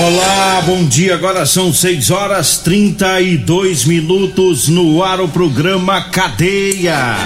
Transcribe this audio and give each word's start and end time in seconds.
Olá, 0.00 0.62
bom 0.64 0.84
dia. 0.84 1.14
Agora 1.14 1.44
são 1.44 1.72
6 1.72 2.12
horas 2.12 2.58
32 2.58 3.84
minutos 3.84 4.68
no 4.68 5.02
ar 5.02 5.20
o 5.20 5.26
programa 5.26 6.00
Cadeia. 6.00 7.16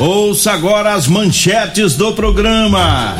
Ouça 0.00 0.50
agora 0.50 0.94
as 0.94 1.06
manchetes 1.06 1.94
do 1.94 2.12
programa. 2.12 3.14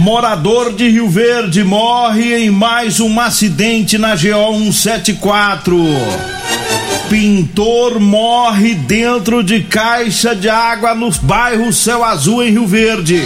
Morador 0.00 0.72
de 0.72 0.88
Rio 0.88 1.10
Verde 1.10 1.62
morre 1.62 2.34
em 2.34 2.50
mais 2.50 2.98
um 2.98 3.20
acidente 3.20 3.98
na 3.98 4.14
GO 4.16 4.72
174. 4.72 5.76
Pintor 7.10 8.00
morre 8.00 8.74
dentro 8.74 9.44
de 9.44 9.64
caixa 9.64 10.34
de 10.34 10.48
água 10.48 10.94
no 10.94 11.10
bairro 11.20 11.74
Céu 11.74 12.02
Azul 12.02 12.42
em 12.42 12.52
Rio 12.52 12.66
Verde. 12.66 13.20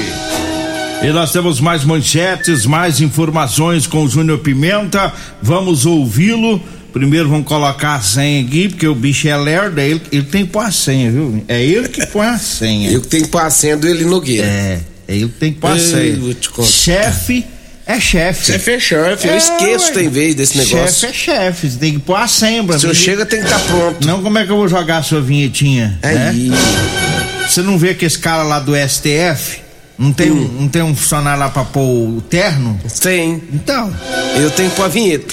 E 1.03 1.09
nós 1.11 1.33
temos 1.33 1.61
mais 1.61 1.85
manchetes, 1.85 2.65
mais 2.65 3.01
informações 3.01 3.87
com 3.87 4.05
o 4.05 4.09
Júnior 4.09 4.39
Pimenta. 4.39 5.13
Vamos 5.43 5.85
ouvi-lo. 5.85 6.63
Primeiro 6.93 7.29
vamos 7.29 7.47
colocar 7.47 7.95
a 7.95 8.01
senha 8.03 8.45
aqui, 8.45 8.69
porque 8.69 8.87
o 8.87 8.95
bicho 8.95 9.27
é 9.27 9.35
lerdo, 9.37 9.81
ele, 9.81 10.01
ele 10.13 10.25
tem 10.25 10.45
que 10.45 10.53
pôr 10.53 10.61
a 10.65 10.71
senha, 10.71 11.11
viu? 11.11 11.43
É 11.49 11.63
ele 11.65 11.89
que 11.89 12.05
põe 12.07 12.27
a 12.27 12.39
senha. 12.39 12.91
Eu 12.91 13.01
que 13.01 13.09
tenho 13.09 13.25
que 13.25 13.31
pôr 13.31 13.41
a 13.41 13.49
senha 13.51 13.77
do 13.79 13.89
ele 13.89 14.05
Nogueira. 14.05 14.47
É, 14.47 14.81
é 15.09 15.17
ele 15.17 15.29
que 15.29 15.39
tem 15.41 15.53
que 15.55 15.59
pôr 15.59 15.71
a 15.71 15.79
senha. 15.79 16.19
Chefe 16.63 17.47
é 17.87 17.99
chefe. 17.99 18.53
Chefe 18.53 18.71
é 18.73 18.79
chefe, 18.79 19.27
eu 19.27 19.33
É, 19.33 19.37
esqueço 19.39 19.87
ué. 19.87 19.93
tem 19.93 20.09
vez 20.11 20.35
desse 20.35 20.59
negócio. 20.59 21.01
Chefe 21.01 21.07
é 21.07 21.13
chefe, 21.13 21.71
você 21.71 21.79
tem 21.79 21.95
que 21.95 22.01
pôr 22.01 22.15
a 22.17 22.29
senha 22.29 22.79
Se 22.79 22.87
eu 22.87 22.95
chega, 22.95 23.25
tem 23.25 23.41
que 23.41 23.47
estar 23.47 23.59
pronto. 23.61 24.07
Não, 24.07 24.23
como 24.23 24.39
é 24.39 24.45
que 24.45 24.53
eu 24.53 24.57
vou 24.57 24.69
jogar 24.69 24.99
a 24.99 25.03
sua 25.03 25.21
vinhetinha? 25.23 25.99
né? 26.03 26.29
Aí, 26.29 26.51
Você 27.49 27.63
não 27.63 27.79
vê 27.79 27.95
que 27.95 28.05
esse 28.05 28.19
cara 28.19 28.43
lá 28.43 28.61
do 28.61 28.73
STF 28.77 29.63
não 30.03 30.13
tem, 30.13 30.31
Hum. 30.31 30.51
um, 30.59 30.63
não 30.63 30.69
tem 30.69 30.83
um 30.83 30.95
funcionário 30.97 31.41
lá 31.41 31.49
pra 31.49 31.65
pôr 31.65 31.81
o 32.17 32.21
terno? 32.29 32.79
tem. 33.01 33.43
Então, 33.53 33.93
Eu 34.37 34.51
tenho 34.51 34.71
que 34.71 34.77
pôr 34.77 34.85
a 34.85 34.89
vinheta. 34.89 35.33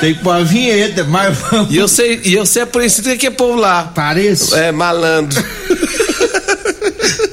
tem 0.00 0.14
que 0.14 0.20
pôr 0.22 0.32
a 0.32 0.42
vinheta, 0.42 1.04
mas 1.04 1.36
vamos. 1.38 1.72
E 1.72 1.76
eu 1.76 1.88
sei, 1.88 2.20
e 2.24 2.34
eu 2.34 2.44
sei 2.44 2.62
a 2.62 2.66
polícia 2.66 3.16
que 3.16 3.26
é 3.26 3.30
povo 3.30 3.56
lá. 3.58 3.84
Pareço. 3.84 4.54
É 4.56 4.70
malandro. 4.72 5.42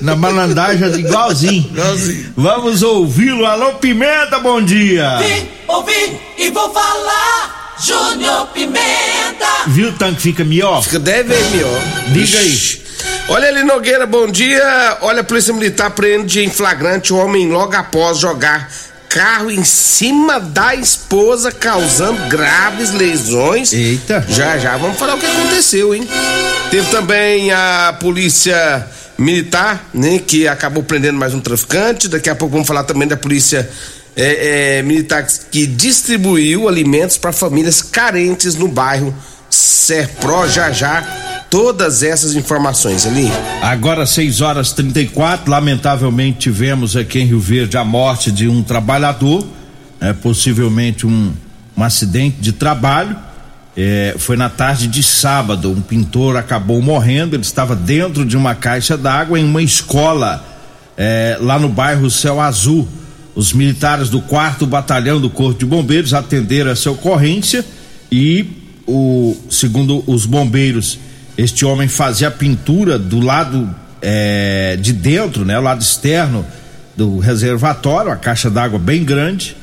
Na 0.02 0.16
malandragem 0.16 0.88
igualzinho. 1.00 1.70
Igualzinho. 1.74 2.34
Vamos 2.38 2.82
ouvi-lo. 2.84 3.46
Alô, 3.46 3.74
Pimenta, 3.74 4.40
bom 4.40 4.62
dia. 4.62 5.18
Vim, 5.18 5.48
ouvi 5.68 6.18
e 6.38 6.50
vou 6.52 6.72
falar. 6.74 7.59
Júnior 7.82 8.48
Pimenta. 8.48 9.48
Viu 9.68 9.90
o 9.90 9.94
tanque 9.94 10.22
fica 10.22 10.44
melhor? 10.44 10.84
Fica 10.84 11.00
10 11.00 11.28
vezes 11.28 11.52
melhor. 11.52 11.82
Diga 12.12 12.40
aí. 12.40 12.82
Olha 13.30 13.48
ali, 13.48 13.64
Nogueira, 13.64 14.06
bom 14.06 14.28
dia. 14.28 14.98
Olha, 15.02 15.22
a 15.22 15.24
Polícia 15.24 15.54
Militar 15.54 15.92
prende 15.92 16.44
em 16.44 16.50
flagrante 16.50 17.14
o 17.14 17.18
homem 17.18 17.48
logo 17.50 17.76
após 17.76 18.18
jogar 18.18 18.70
carro 19.08 19.50
em 19.50 19.64
cima 19.64 20.40
da 20.40 20.76
esposa, 20.76 21.52
causando 21.52 22.22
graves 22.28 22.92
lesões. 22.92 23.72
Eita. 23.72 24.26
Já, 24.28 24.58
já, 24.58 24.78
vamos 24.78 25.00
falar 25.00 25.16
o 25.16 25.20
que 25.20 25.26
aconteceu, 25.26 25.96
hein? 25.96 26.08
Teve 26.70 26.90
também 26.92 27.52
a 27.52 27.96
Polícia 28.00 28.88
Militar, 29.18 29.90
né, 29.94 30.20
que 30.20 30.48
acabou 30.48 30.84
prendendo 30.84 31.18
mais 31.18 31.34
um 31.34 31.40
traficante. 31.40 32.08
Daqui 32.08 32.30
a 32.30 32.36
pouco 32.36 32.54
vamos 32.54 32.68
falar 32.68 32.84
também 32.84 33.08
da 33.08 33.18
Polícia 33.18 33.70
é, 34.16 34.78
é, 34.78 34.82
Militar 34.84 35.26
que 35.52 35.66
distribuiu 35.66 36.68
alimentos 36.68 37.18
para 37.18 37.32
famílias 37.32 37.82
carentes 37.82 38.56
no 38.56 38.68
bairro 38.68 39.14
Serpro. 39.50 40.48
Já, 40.50 40.72
já, 40.72 41.02
todas 41.50 42.04
essas 42.04 42.36
informações 42.36 43.06
ali. 43.06 43.30
Agora 43.62 44.06
6 44.06 44.42
horas 44.42 44.72
34, 44.72 45.50
lamentavelmente 45.50 46.40
tivemos 46.40 46.96
aqui 46.96 47.20
em 47.20 47.26
Rio 47.26 47.40
Verde 47.40 47.78
a 47.78 47.84
morte 47.84 48.32
de 48.32 48.48
um 48.48 48.62
trabalhador, 48.62 49.46
é, 50.00 50.14
possivelmente 50.14 51.08
um, 51.08 51.34
um 51.76 51.84
acidente 51.84 52.38
de 52.40 52.52
trabalho. 52.52 53.16
É, 53.76 54.16
foi 54.18 54.36
na 54.36 54.50
tarde 54.50 54.88
de 54.88 55.02
sábado, 55.02 55.72
um 55.72 55.82
pintor 55.82 56.36
acabou 56.36 56.82
morrendo, 56.82 57.36
ele 57.36 57.44
estava 57.44 57.76
dentro 57.76 58.26
de 58.26 58.36
uma 58.36 58.54
caixa 58.54 58.98
d'água 58.98 59.40
em 59.40 59.46
uma 59.46 59.62
escola 59.62 60.44
é, 60.98 61.38
lá 61.40 61.58
no 61.58 61.70
bairro 61.70 62.12
Céu 62.12 62.42
Azul. 62.42 62.88
Os 63.40 63.54
militares 63.54 64.10
do 64.10 64.20
4 64.20 64.68
Batalhão 64.68 65.18
do 65.22 65.30
Corpo 65.30 65.58
de 65.60 65.66
Bombeiros 65.66 66.14
atenderam 66.14 66.72
essa 66.72 66.92
ocorrência 66.92 67.64
e 68.12 68.46
o 68.86 69.34
segundo 69.50 70.04
os 70.06 70.26
bombeiros, 70.26 71.00
este 71.38 71.64
homem 71.64 71.88
fazia 71.88 72.28
a 72.28 72.32
pintura 72.32 73.00
do 73.00 73.22
lado 73.22 73.74
é, 74.02 74.78
de 74.82 74.92
dentro, 74.92 75.46
né, 75.46 75.58
o 75.58 75.62
lado 75.62 75.82
externo 75.82 76.46
do 76.98 77.18
reservatório, 77.20 78.12
a 78.12 78.18
caixa 78.18 78.50
d'água 78.50 78.78
bem 78.78 79.06
grande, 79.06 79.56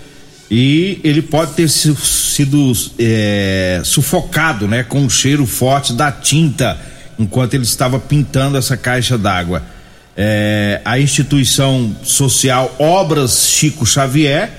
e 0.50 0.98
ele 1.04 1.20
pode 1.20 1.52
ter 1.52 1.68
si- 1.68 1.94
sido 1.96 2.72
é, 2.98 3.82
sufocado, 3.84 4.66
né, 4.66 4.84
com 4.84 5.04
o 5.04 5.10
cheiro 5.10 5.44
forte 5.44 5.92
da 5.92 6.10
tinta 6.10 6.78
enquanto 7.18 7.52
ele 7.52 7.64
estava 7.64 7.98
pintando 7.98 8.56
essa 8.56 8.74
caixa 8.74 9.18
d'água. 9.18 9.62
É, 10.16 10.80
a 10.84 10.98
instituição 10.98 11.94
social 12.02 12.74
Obras 12.78 13.48
Chico 13.48 13.84
Xavier, 13.84 14.50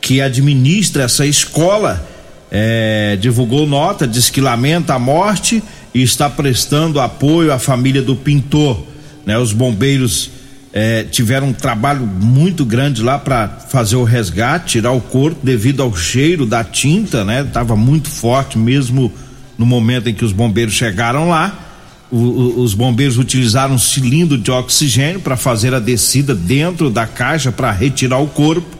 que 0.00 0.20
administra 0.20 1.04
essa 1.04 1.24
escola, 1.24 2.04
é, 2.50 3.16
divulgou 3.20 3.66
nota, 3.66 4.06
diz 4.06 4.30
que 4.30 4.40
lamenta 4.40 4.94
a 4.94 4.98
morte 4.98 5.62
e 5.94 6.02
está 6.02 6.28
prestando 6.28 7.00
apoio 7.00 7.52
à 7.52 7.58
família 7.58 8.02
do 8.02 8.16
pintor. 8.16 8.84
Né? 9.24 9.38
Os 9.38 9.52
bombeiros 9.52 10.30
é, 10.72 11.04
tiveram 11.04 11.48
um 11.48 11.52
trabalho 11.52 12.06
muito 12.06 12.64
grande 12.64 13.02
lá 13.02 13.18
para 13.18 13.48
fazer 13.48 13.96
o 13.96 14.04
resgate, 14.04 14.72
tirar 14.72 14.92
o 14.92 15.00
corpo 15.00 15.40
devido 15.42 15.82
ao 15.82 15.96
cheiro 15.96 16.44
da 16.44 16.62
tinta, 16.62 17.24
né? 17.24 17.44
Tava 17.44 17.74
muito 17.74 18.10
forte 18.10 18.58
mesmo 18.58 19.10
no 19.56 19.64
momento 19.64 20.10
em 20.10 20.14
que 20.14 20.22
os 20.22 20.32
bombeiros 20.32 20.74
chegaram 20.74 21.30
lá. 21.30 21.65
O- 22.10 22.16
o- 22.16 22.60
os 22.62 22.72
bombeiros 22.74 23.18
utilizaram 23.18 23.74
um 23.74 23.78
cilindro 23.78 24.38
de 24.38 24.50
oxigênio 24.50 25.20
para 25.20 25.36
fazer 25.36 25.74
a 25.74 25.80
descida 25.80 26.34
dentro 26.34 26.88
da 26.88 27.06
caixa 27.06 27.50
para 27.50 27.70
retirar 27.72 28.18
o 28.18 28.28
corpo. 28.28 28.76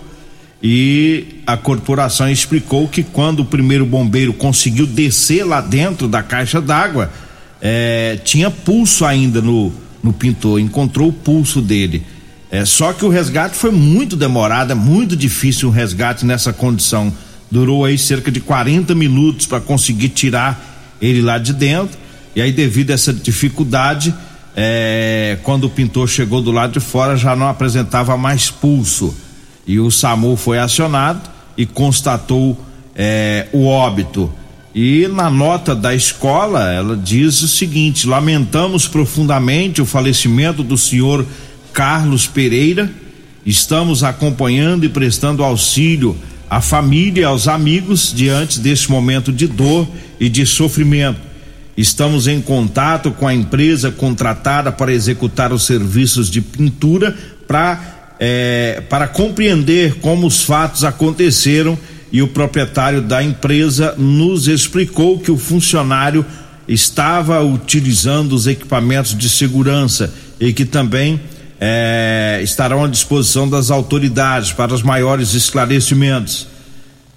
E 0.62 1.24
a 1.46 1.56
corporação 1.56 2.30
explicou 2.30 2.88
que 2.88 3.02
quando 3.02 3.40
o 3.40 3.44
primeiro 3.44 3.84
bombeiro 3.84 4.32
conseguiu 4.32 4.86
descer 4.86 5.44
lá 5.44 5.60
dentro 5.60 6.08
da 6.08 6.22
caixa 6.22 6.60
d'água, 6.60 7.12
eh, 7.60 8.18
tinha 8.24 8.50
pulso 8.50 9.04
ainda 9.04 9.42
no, 9.42 9.72
no 10.02 10.12
pintor, 10.12 10.58
encontrou 10.60 11.08
o 11.08 11.12
pulso 11.12 11.60
dele. 11.60 12.02
É, 12.50 12.64
só 12.64 12.92
que 12.92 13.04
o 13.04 13.08
resgate 13.08 13.56
foi 13.56 13.70
muito 13.72 14.16
demorado, 14.16 14.70
é 14.70 14.74
muito 14.74 15.16
difícil 15.16 15.68
um 15.68 15.72
resgate 15.72 16.24
nessa 16.24 16.52
condição. 16.52 17.12
Durou 17.50 17.84
aí 17.84 17.98
cerca 17.98 18.30
de 18.30 18.40
40 18.40 18.94
minutos 18.94 19.46
para 19.46 19.60
conseguir 19.60 20.10
tirar 20.10 20.96
ele 21.02 21.20
lá 21.22 21.38
de 21.38 21.52
dentro. 21.52 21.98
E 22.36 22.42
aí, 22.42 22.52
devido 22.52 22.90
a 22.90 22.94
essa 22.94 23.14
dificuldade, 23.14 24.14
é, 24.54 25.38
quando 25.42 25.64
o 25.64 25.70
pintor 25.70 26.06
chegou 26.06 26.42
do 26.42 26.52
lado 26.52 26.74
de 26.74 26.80
fora, 26.80 27.16
já 27.16 27.34
não 27.34 27.48
apresentava 27.48 28.14
mais 28.18 28.50
pulso. 28.50 29.16
E 29.66 29.80
o 29.80 29.90
SAMU 29.90 30.36
foi 30.36 30.58
acionado, 30.58 31.30
e 31.56 31.64
constatou 31.64 32.60
é, 32.94 33.46
o 33.52 33.66
óbito. 33.66 34.30
E 34.74 35.08
na 35.08 35.30
nota 35.30 35.74
da 35.74 35.94
escola, 35.94 36.70
ela 36.70 36.94
diz 36.94 37.40
o 37.40 37.48
seguinte: 37.48 38.06
lamentamos 38.06 38.86
profundamente 38.86 39.80
o 39.80 39.86
falecimento 39.86 40.62
do 40.62 40.76
senhor 40.76 41.24
Carlos 41.72 42.26
Pereira. 42.26 42.92
Estamos 43.46 44.04
acompanhando 44.04 44.84
e 44.84 44.88
prestando 44.90 45.42
auxílio 45.42 46.14
à 46.50 46.60
família 46.60 47.22
e 47.22 47.24
aos 47.24 47.48
amigos 47.48 48.12
diante 48.14 48.60
deste 48.60 48.90
momento 48.90 49.32
de 49.32 49.46
dor 49.46 49.88
e 50.20 50.28
de 50.28 50.44
sofrimento. 50.44 51.25
Estamos 51.76 52.26
em 52.26 52.40
contato 52.40 53.10
com 53.10 53.28
a 53.28 53.34
empresa 53.34 53.90
contratada 53.90 54.72
para 54.72 54.92
executar 54.92 55.52
os 55.52 55.66
serviços 55.66 56.30
de 56.30 56.40
pintura 56.40 57.14
pra, 57.46 58.14
é, 58.18 58.82
para 58.88 59.06
compreender 59.06 59.96
como 59.96 60.26
os 60.26 60.42
fatos 60.42 60.84
aconteceram 60.84 61.78
e 62.10 62.22
o 62.22 62.28
proprietário 62.28 63.02
da 63.02 63.22
empresa 63.22 63.94
nos 63.98 64.48
explicou 64.48 65.18
que 65.18 65.30
o 65.30 65.36
funcionário 65.36 66.24
estava 66.66 67.42
utilizando 67.44 68.32
os 68.32 68.46
equipamentos 68.46 69.16
de 69.16 69.28
segurança 69.28 70.12
e 70.40 70.54
que 70.54 70.64
também 70.64 71.20
é, 71.60 72.40
estarão 72.42 72.84
à 72.84 72.88
disposição 72.88 73.48
das 73.48 73.70
autoridades 73.70 74.52
para 74.52 74.72
os 74.72 74.82
maiores 74.82 75.34
esclarecimentos. 75.34 76.46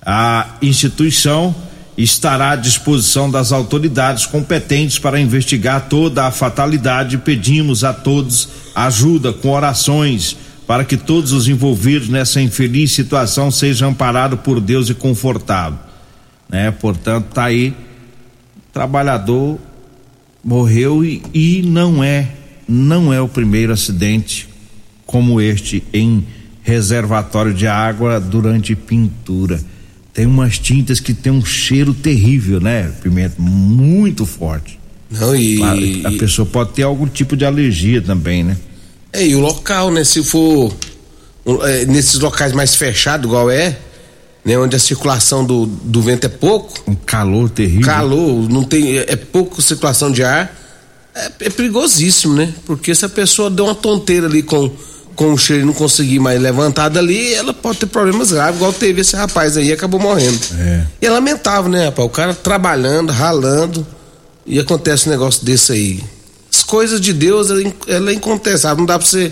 A 0.06 0.48
instituição 0.62 1.56
estará 2.04 2.52
à 2.52 2.56
disposição 2.56 3.30
das 3.30 3.52
autoridades 3.52 4.26
competentes 4.26 4.98
para 4.98 5.20
investigar 5.20 5.90
toda 5.90 6.26
a 6.26 6.32
fatalidade. 6.32 7.18
Pedimos 7.18 7.84
a 7.84 7.94
todos 7.94 8.48
ajuda 8.74 9.34
com 9.34 9.50
orações 9.50 10.38
para 10.66 10.86
que 10.86 10.96
todos 10.96 11.34
os 11.34 11.48
envolvidos 11.50 12.08
nessa 12.08 12.40
infeliz 12.40 12.94
situação 12.94 13.52
sejam 13.52 13.90
amparados 13.90 14.40
por 14.40 14.62
Deus 14.62 14.90
e 14.90 14.94
confortados. 14.94 15.80
Né? 16.48 16.72
Portanto, 16.72 17.26
tá 17.34 17.46
aí, 17.46 17.74
trabalhador 18.72 19.60
morreu 20.42 21.04
e, 21.04 21.22
e 21.34 21.62
não 21.64 22.02
é, 22.02 22.30
não 22.68 23.14
é 23.14 23.20
o 23.20 23.28
primeiro 23.28 23.74
acidente 23.74 24.48
como 25.06 25.42
este 25.42 25.84
em 25.92 26.26
reservatório 26.64 27.54
de 27.54 27.68
água 27.68 28.22
durante 28.22 28.74
pintura. 28.74 29.60
Tem 30.14 30.26
umas 30.26 30.58
tintas 30.58 31.00
que 31.00 31.14
tem 31.14 31.32
um 31.32 31.46
cheiro 31.46 31.94
terrível, 31.94 32.60
né, 32.60 32.92
Pimenta? 33.02 33.36
Muito 33.38 34.26
forte. 34.26 34.80
Não, 35.10 35.36
e. 35.36 35.62
A, 36.04 36.10
a 36.10 36.12
pessoa 36.14 36.46
pode 36.46 36.74
ter 36.74 36.84
algum 36.84 37.08
tipo 37.08 37.36
de 37.36 37.46
alergia 37.46 38.02
também, 38.02 38.44
né? 38.44 38.58
É, 39.12 39.26
e 39.26 39.36
o 39.36 39.40
local, 39.40 39.92
né? 39.92 40.04
Se 40.04 40.24
for 40.24 40.74
é, 41.64 41.86
nesses 41.86 42.20
locais 42.20 42.54
mais 42.54 42.76
fechados, 42.76 43.26
igual 43.26 43.50
é, 43.50 43.78
né? 44.46 44.58
Onde 44.58 44.76
a 44.76 44.80
circulação 44.80 45.44
do, 45.44 45.66
do 45.66 46.02
vento 46.02 46.26
é 46.26 46.30
pouco. 46.30 46.74
Um 46.88 46.96
calor 46.96 47.50
terrível. 47.50 47.86
Calor, 47.86 48.50
não 48.50 48.64
tem. 48.64 48.98
É, 49.00 49.14
é 49.14 49.16
pouco 49.16 49.62
circulação 49.62 50.12
de 50.12 50.24
ar. 50.24 50.56
É, 51.16 51.32
é, 51.40 51.50
perigosíssimo, 51.50 52.36
né? 52.36 52.54
Porque 52.66 52.94
se 52.94 53.04
a 53.04 53.10
pessoa 53.10 53.50
deu 53.50 53.66
uma 53.66 53.76
tonteira 53.76 54.28
ali 54.28 54.44
com, 54.44 54.72
com 55.20 55.34
o 55.34 55.38
cheiro 55.38 55.64
e 55.64 55.66
não 55.66 55.74
conseguir 55.74 56.18
mais 56.18 56.42
levantar 56.42 56.88
dali, 56.88 57.34
ela 57.34 57.54
pode 57.54 57.80
ter 57.80 57.88
problemas 57.88 58.32
graves, 58.32 58.56
igual 58.56 58.72
teve 58.72 59.02
esse 59.02 59.18
rapaz 59.18 59.58
aí 59.58 59.70
acabou 59.70 60.00
morrendo. 60.00 60.40
É. 60.58 60.86
E 61.02 61.06
é 61.06 61.10
lamentável, 61.10 61.70
né, 61.70 61.88
rapaz? 61.88 62.08
O 62.08 62.10
cara 62.10 62.34
trabalhando, 62.34 63.12
ralando, 63.12 63.86
e 64.48 64.58
acontece 64.58 65.10
um 65.10 65.12
negócio 65.12 65.44
desse 65.44 65.74
aí 65.74 66.02
as 66.50 66.64
coisas 66.64 67.02
de 67.02 67.12
Deus, 67.12 67.50
ela, 67.50 67.62
ela 67.86 68.12
é 68.12 68.14
incontestável. 68.14 68.78
Não 68.78 68.86
dá 68.86 68.98
pra 68.98 69.06
você, 69.06 69.30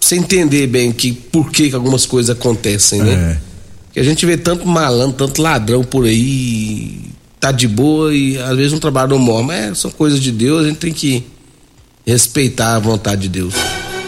você 0.00 0.16
entender 0.16 0.66
bem 0.66 0.90
que 0.90 1.12
por 1.12 1.48
que, 1.52 1.70
que 1.70 1.76
algumas 1.76 2.04
coisas 2.06 2.36
acontecem, 2.36 3.00
né? 3.00 3.12
É. 3.12 3.50
Que 3.92 4.00
a 4.00 4.02
gente 4.02 4.26
vê 4.26 4.36
tanto 4.36 4.66
malandro, 4.66 5.16
tanto 5.16 5.40
ladrão 5.40 5.84
por 5.84 6.06
aí, 6.06 7.12
tá 7.38 7.52
de 7.52 7.68
boa 7.68 8.12
e 8.12 8.36
às 8.36 8.56
vezes 8.56 8.72
um 8.72 8.80
trabalho 8.80 9.10
não 9.10 9.18
morre. 9.20 9.46
Mas 9.46 9.78
são 9.78 9.92
coisas 9.92 10.20
de 10.20 10.32
Deus, 10.32 10.64
a 10.64 10.68
gente 10.68 10.78
tem 10.78 10.92
que 10.92 11.24
respeitar 12.04 12.74
a 12.74 12.80
vontade 12.80 13.22
de 13.22 13.28
Deus. 13.28 13.54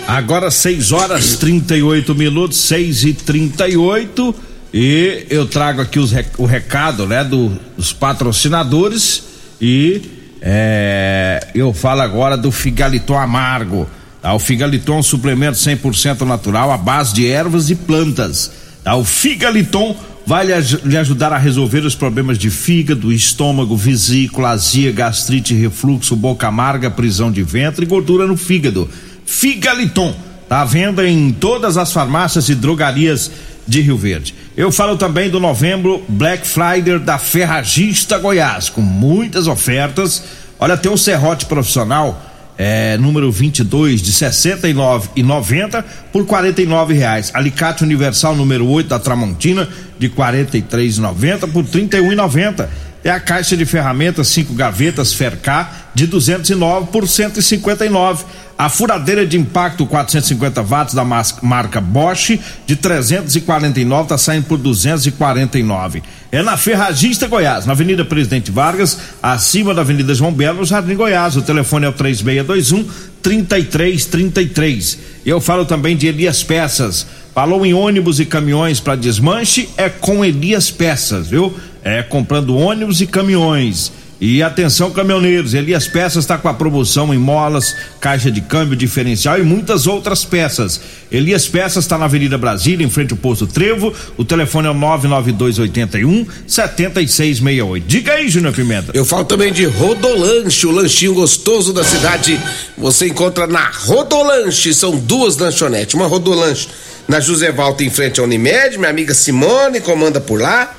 Agora 0.06 0.50
6 0.50 0.92
horas 0.92 1.36
38 1.36 2.14
minutos, 2.14 2.58
6 2.58 3.04
e 3.04 3.14
38 3.14 4.34
e 4.74 5.26
eu 5.30 5.46
trago 5.46 5.80
aqui 5.80 5.98
os, 5.98 6.12
o 6.38 6.44
recado, 6.44 7.06
né, 7.06 7.22
do, 7.22 7.52
dos 7.76 7.92
patrocinadores 7.92 9.24
e 9.60 10.02
é, 10.40 11.48
eu 11.54 11.72
falo 11.72 12.00
agora 12.00 12.36
do 12.36 12.50
Figaliton 12.50 13.16
Amargo. 13.16 13.88
Tá? 14.20 14.34
O 14.34 14.38
Figaliton 14.38 14.94
é 14.94 14.98
um 14.98 15.02
suplemento 15.02 15.56
100% 15.56 16.22
natural 16.22 16.72
à 16.72 16.76
base 16.76 17.14
de 17.14 17.26
ervas 17.26 17.70
e 17.70 17.76
plantas. 17.76 18.50
Tá? 18.82 18.96
O 18.96 19.04
Figaliton 19.04 19.96
vai 20.26 20.46
lhe, 20.46 20.96
ajudar 20.96 21.32
a 21.32 21.38
resolver 21.38 21.80
os 21.80 21.94
problemas 21.94 22.38
de 22.38 22.50
fígado, 22.50 23.12
estômago, 23.12 23.76
vesícula, 23.76 24.50
azia, 24.50 24.92
gastrite, 24.92 25.54
refluxo, 25.54 26.16
boca 26.16 26.48
amarga, 26.48 26.90
prisão 26.90 27.30
de 27.30 27.42
ventre 27.42 27.84
e 27.84 27.88
gordura 27.88 28.26
no 28.26 28.36
fígado. 28.36 28.88
Figaliton, 29.32 30.14
tá 30.46 30.60
à 30.60 30.64
venda 30.64 31.08
em 31.08 31.32
todas 31.32 31.78
as 31.78 31.90
farmácias 31.90 32.50
e 32.50 32.54
drogarias 32.54 33.30
de 33.66 33.80
Rio 33.80 33.96
Verde. 33.96 34.34
Eu 34.54 34.70
falo 34.70 34.96
também 34.98 35.30
do 35.30 35.40
novembro 35.40 36.02
Black 36.06 36.46
Friday 36.46 36.98
da 36.98 37.18
Ferragista 37.18 38.18
Goiás, 38.18 38.68
com 38.68 38.82
muitas 38.82 39.46
ofertas. 39.46 40.22
Olha, 40.60 40.76
tem 40.76 40.92
um 40.92 40.98
serrote 40.98 41.46
profissional 41.46 42.22
é, 42.58 42.98
número 42.98 43.32
22 43.32 44.02
de 44.02 44.12
69 44.12 45.08
e 45.16 45.22
90 45.22 45.82
por 46.12 46.26
49 46.26 46.92
reais. 46.92 47.30
Alicate 47.32 47.82
universal 47.82 48.36
número 48.36 48.68
8 48.68 48.86
da 48.86 48.98
Tramontina 48.98 49.66
de 49.98 50.10
43,90 50.10 51.50
por 51.50 51.64
31,90. 51.64 52.68
É 53.02 53.10
a 53.10 53.18
caixa 53.18 53.56
de 53.56 53.64
ferramentas 53.64 54.28
cinco 54.28 54.54
gavetas 54.54 55.12
Fercar 55.12 55.90
de 55.94 56.06
209 56.06 56.88
por 56.92 57.08
159 57.08 58.24
a 58.62 58.68
furadeira 58.68 59.26
de 59.26 59.36
impacto 59.36 59.84
450 59.84 60.62
watts 60.62 60.94
da 60.94 61.02
marca 61.04 61.80
Bosch 61.80 62.38
de 62.64 62.76
349 62.76 64.02
está 64.04 64.16
saindo 64.16 64.44
por 64.44 64.56
249. 64.56 66.00
É 66.30 66.44
na 66.44 66.56
Ferragista 66.56 67.26
Goiás, 67.26 67.66
na 67.66 67.72
Avenida 67.72 68.04
Presidente 68.04 68.52
Vargas, 68.52 68.96
acima 69.20 69.74
da 69.74 69.80
Avenida 69.80 70.14
João 70.14 70.32
Belo, 70.32 70.60
no 70.60 70.64
Jardim 70.64 70.94
Goiás. 70.94 71.34
O 71.34 71.42
telefone 71.42 71.86
é 71.86 71.88
o 71.88 71.92
3621 71.92 72.88
3333. 73.20 74.98
E 75.26 75.28
eu 75.28 75.40
falo 75.40 75.64
também 75.64 75.96
de 75.96 76.06
Elias 76.06 76.44
Peças. 76.44 77.04
Falou 77.34 77.66
em 77.66 77.74
ônibus 77.74 78.20
e 78.20 78.24
caminhões 78.24 78.78
para 78.78 78.94
desmanche, 78.94 79.70
é 79.76 79.88
com 79.88 80.24
Elias 80.24 80.70
Peças, 80.70 81.26
viu? 81.26 81.52
É 81.82 82.00
comprando 82.00 82.56
ônibus 82.56 83.00
e 83.00 83.08
caminhões 83.08 83.90
e 84.24 84.40
atenção, 84.40 84.92
caminhoneiros, 84.92 85.52
Elias 85.52 85.88
Peças 85.88 86.22
está 86.22 86.38
com 86.38 86.46
a 86.46 86.54
promoção 86.54 87.12
em 87.12 87.18
molas, 87.18 87.74
caixa 88.00 88.30
de 88.30 88.40
câmbio 88.40 88.76
diferencial 88.76 89.36
e 89.36 89.42
muitas 89.42 89.88
outras 89.88 90.24
peças. 90.24 90.80
Elias 91.10 91.48
Peças 91.48 91.82
está 91.82 91.98
na 91.98 92.04
Avenida 92.04 92.38
Brasília, 92.38 92.86
em 92.86 92.88
frente 92.88 93.10
ao 93.10 93.16
posto 93.16 93.48
Trevo. 93.48 93.92
O 94.16 94.24
telefone 94.24 94.68
é 94.68 94.70
o 94.70 94.74
99281 94.74 96.24
7668. 96.46 97.84
Diga 97.84 98.12
aí, 98.12 98.28
Júnior 98.28 98.54
Pimenta. 98.54 98.92
Eu 98.94 99.04
falo 99.04 99.24
também 99.24 99.52
de 99.52 99.64
Rodolanche, 99.64 100.68
o 100.68 100.70
lanchinho 100.70 101.14
gostoso 101.14 101.72
da 101.72 101.82
cidade. 101.82 102.38
Você 102.78 103.08
encontra 103.08 103.48
na 103.48 103.70
Rodolanche. 103.70 104.72
São 104.72 104.96
duas 104.98 105.36
lanchonetes. 105.36 105.94
Uma 105.94 106.06
Rodolanche 106.06 106.68
na 107.08 107.18
José 107.18 107.50
Valta, 107.50 107.82
em 107.82 107.90
frente 107.90 108.20
à 108.20 108.22
Unimed. 108.22 108.78
Minha 108.78 108.90
amiga 108.90 109.14
Simone 109.14 109.80
comanda 109.80 110.20
por 110.20 110.40
lá. 110.40 110.72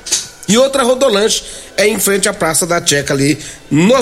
E 0.46 0.58
outra 0.58 0.82
rodolanche 0.82 1.42
é 1.76 1.86
em 1.86 1.98
frente 1.98 2.28
à 2.28 2.32
Praça 2.32 2.66
da 2.66 2.84
Checa 2.84 3.14
ali 3.14 3.38
no, 3.70 3.94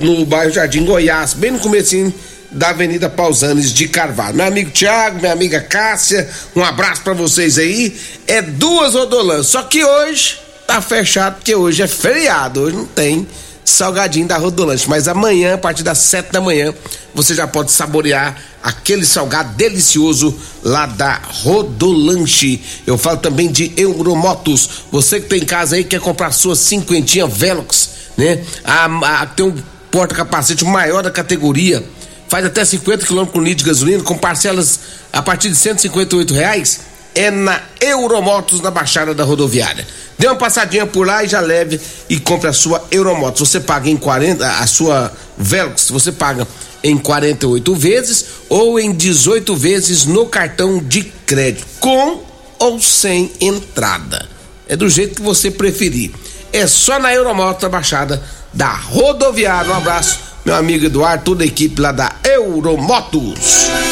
no 0.00 0.24
bairro 0.24 0.52
Jardim 0.52 0.84
Goiás, 0.84 1.34
bem 1.34 1.50
no 1.50 1.58
comecinho 1.58 2.12
da 2.50 2.70
Avenida 2.70 3.10
Pausanes 3.10 3.72
de 3.72 3.88
Carvalho. 3.88 4.36
Meu 4.36 4.46
amigo 4.46 4.70
Tiago, 4.70 5.20
minha 5.20 5.32
amiga 5.32 5.60
Cássia, 5.60 6.28
um 6.54 6.64
abraço 6.64 7.02
para 7.02 7.12
vocês 7.12 7.58
aí. 7.58 7.98
É 8.26 8.40
duas 8.40 8.94
rodolanches, 8.94 9.48
só 9.48 9.62
que 9.62 9.84
hoje 9.84 10.40
tá 10.66 10.80
fechado 10.80 11.36
porque 11.36 11.54
hoje 11.54 11.82
é 11.82 11.86
feriado, 11.86 12.60
hoje 12.60 12.76
não 12.76 12.86
tem 12.86 13.26
salgadinho 13.68 14.26
da 14.26 14.36
Rodolanche. 14.36 14.88
Mas 14.88 15.08
amanhã, 15.08 15.54
a 15.54 15.58
partir 15.58 15.82
das 15.82 15.98
sete 15.98 16.32
da 16.32 16.40
manhã, 16.40 16.74
você 17.14 17.34
já 17.34 17.46
pode 17.46 17.70
saborear 17.70 18.36
aquele 18.62 19.04
salgado 19.04 19.54
delicioso 19.54 20.36
lá 20.62 20.86
da 20.86 21.20
Rodolanche. 21.42 22.60
Eu 22.86 22.98
falo 22.98 23.18
também 23.18 23.50
de 23.50 23.72
Euromotos. 23.76 24.68
Você 24.90 25.20
que 25.20 25.28
tem 25.28 25.42
em 25.42 25.46
casa 25.46 25.76
aí 25.76 25.84
quer 25.84 26.00
comprar 26.00 26.32
sua 26.32 26.56
cinquentinha 26.56 27.26
Velox, 27.26 27.90
né? 28.16 28.44
A, 28.64 28.86
a, 29.22 29.26
tem 29.26 29.46
um 29.46 29.54
porta-capacete 29.90 30.64
maior 30.64 31.02
da 31.02 31.10
categoria. 31.10 31.84
Faz 32.28 32.44
até 32.44 32.64
50 32.64 33.06
km 33.06 33.24
com 33.24 33.40
litro 33.40 33.64
de 33.64 33.70
gasolina, 33.70 34.02
com 34.02 34.16
parcelas 34.16 34.80
a 35.12 35.22
partir 35.22 35.48
de 35.48 35.56
158 35.56 36.34
reais 36.34 36.87
é 37.18 37.32
na 37.32 37.60
Euromotos, 37.80 38.60
na 38.60 38.70
Baixada 38.70 39.12
da 39.12 39.24
Rodoviária. 39.24 39.84
Dê 40.16 40.28
uma 40.28 40.36
passadinha 40.36 40.86
por 40.86 41.04
lá 41.04 41.24
e 41.24 41.28
já 41.28 41.40
leve 41.40 41.80
e 42.08 42.20
compre 42.20 42.48
a 42.48 42.52
sua 42.52 42.86
Euromotos. 42.92 43.48
Você 43.48 43.58
paga 43.58 43.90
em 43.90 43.96
40, 43.96 44.46
a 44.46 44.66
sua 44.68 45.12
Velox, 45.36 45.90
você 45.90 46.12
paga 46.12 46.46
em 46.80 46.96
48 46.96 47.74
vezes 47.74 48.24
ou 48.48 48.78
em 48.78 48.92
18 48.92 49.56
vezes 49.56 50.04
no 50.04 50.26
cartão 50.26 50.78
de 50.78 51.02
crédito, 51.26 51.66
com 51.80 52.22
ou 52.56 52.80
sem 52.80 53.32
entrada. 53.40 54.28
é 54.68 54.76
do 54.76 54.88
jeito 54.88 55.16
que 55.16 55.22
você 55.22 55.50
preferir. 55.50 56.12
É 56.52 56.68
só 56.68 57.00
na 57.00 57.12
Euromotos, 57.12 57.64
na 57.64 57.68
Baixada 57.68 58.22
da 58.54 58.70
Rodoviária. 58.70 59.72
Um 59.72 59.76
abraço, 59.76 60.20
meu 60.48 60.56
amigo 60.56 60.86
Eduardo, 60.86 61.24
toda 61.24 61.44
a 61.44 61.46
equipe 61.46 61.78
lá 61.78 61.92
da 61.92 62.10
Euromotos. 62.24 63.38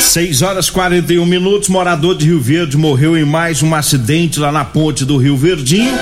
6 0.01 0.41
horas 0.41 0.71
41 0.71 1.27
minutos. 1.27 1.69
Morador 1.69 2.17
de 2.17 2.25
Rio 2.25 2.41
Verde 2.41 2.79
morreu 2.79 3.15
em 3.15 3.27
mais 3.27 3.63
um 3.63 3.75
acidente 3.75 4.41
lá 4.41 4.51
na 4.51 4.65
ponte 4.65 5.05
do 5.05 5.19
Rio 5.19 5.37
Verdinho. 5.37 5.93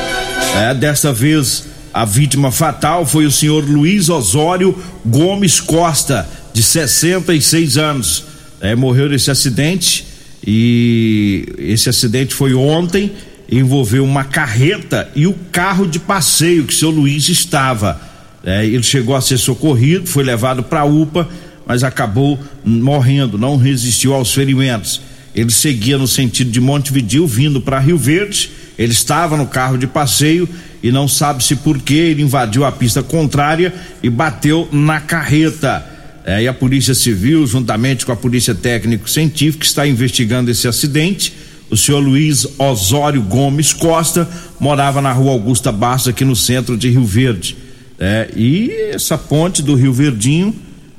É, 0.55 0.73
desta 0.73 1.13
vez 1.13 1.65
a 1.93 2.05
vítima 2.05 2.53
fatal 2.53 3.05
foi 3.05 3.27
o 3.27 3.33
senhor 3.33 3.69
Luiz 3.69 4.09
Osório 4.09 4.79
Gomes 5.05 5.59
Costa, 5.59 6.29
de 6.53 6.63
66 6.63 7.77
anos. 7.77 8.25
É, 8.61 8.77
morreu 8.77 9.09
nesse 9.09 9.33
acidente 9.33 10.07
e 10.47 11.49
esse 11.59 11.89
acidente 11.89 12.33
foi 12.33 12.55
ontem. 12.55 13.11
Envolveu 13.51 14.05
uma 14.05 14.23
carreta 14.23 15.11
e 15.17 15.27
o 15.27 15.35
carro 15.51 15.85
de 15.85 15.99
passeio 15.99 16.63
que 16.63 16.73
o 16.73 16.77
seu 16.77 16.91
Luiz 16.91 17.29
estava. 17.29 18.14
É, 18.45 18.65
ele 18.67 18.83
chegou 18.83 19.17
a 19.17 19.21
ser 19.21 19.39
socorrido, 19.39 20.07
foi 20.07 20.23
levado 20.23 20.63
para 20.63 20.81
a 20.81 20.85
UPA, 20.85 21.29
mas 21.67 21.83
acabou 21.83 22.39
morrendo, 22.65 23.39
não 23.39 23.57
resistiu 23.57 24.13
aos 24.13 24.33
ferimentos. 24.33 25.01
Ele 25.35 25.51
seguia 25.51 25.99
no 25.99 26.07
sentido 26.07 26.51
de 26.51 26.61
Montevidil, 26.61 27.27
vindo 27.27 27.61
para 27.61 27.81
Rio 27.81 27.99
Verde. 27.99 28.51
Ele 28.79 28.93
estava 28.93 29.37
no 29.37 29.47
carro 29.47 29.77
de 29.77 29.87
passeio 29.87 30.49
e 30.83 30.93
não 30.93 31.09
sabe-se 31.09 31.57
por 31.57 31.81
que 31.81 31.95
ele 31.95 32.23
invadiu 32.23 32.65
a 32.65 32.71
pista 32.71 33.03
contrária 33.03 33.75
e 34.03 34.11
bateu 34.11 34.69
na 34.71 35.01
carreta. 35.01 35.85
É, 36.25 36.43
e 36.43 36.49
a 36.49 36.55
Polícia 36.55 36.95
Civil, 36.95 37.47
juntamente 37.47 38.07
com 38.07 38.13
a 38.13 38.17
Polícia 38.17 38.55
Técnico-Científica, 38.55 39.65
está 39.65 39.87
investigando 39.87 40.51
esse 40.51 40.69
acidente. 40.69 41.35
O 41.71 41.77
senhor 41.77 42.01
Luiz 42.01 42.47
Osório 42.59 43.23
Gomes 43.23 43.73
Costa 43.73 44.29
morava 44.61 45.01
na 45.01 45.13
rua 45.13 45.33
Augusta 45.33 45.73
Bastos, 45.73 46.09
aqui 46.09 46.25
no 46.25 46.37
centro 46.37 46.77
de 46.77 46.89
Rio 46.89 47.05
Verde. 47.05 47.57
É, 47.99 48.31
e 48.37 48.71
essa 48.93 49.17
ponte 49.17 49.63
do 49.63 49.75
Rio 49.75 49.93
Verdinho, 49.93 50.55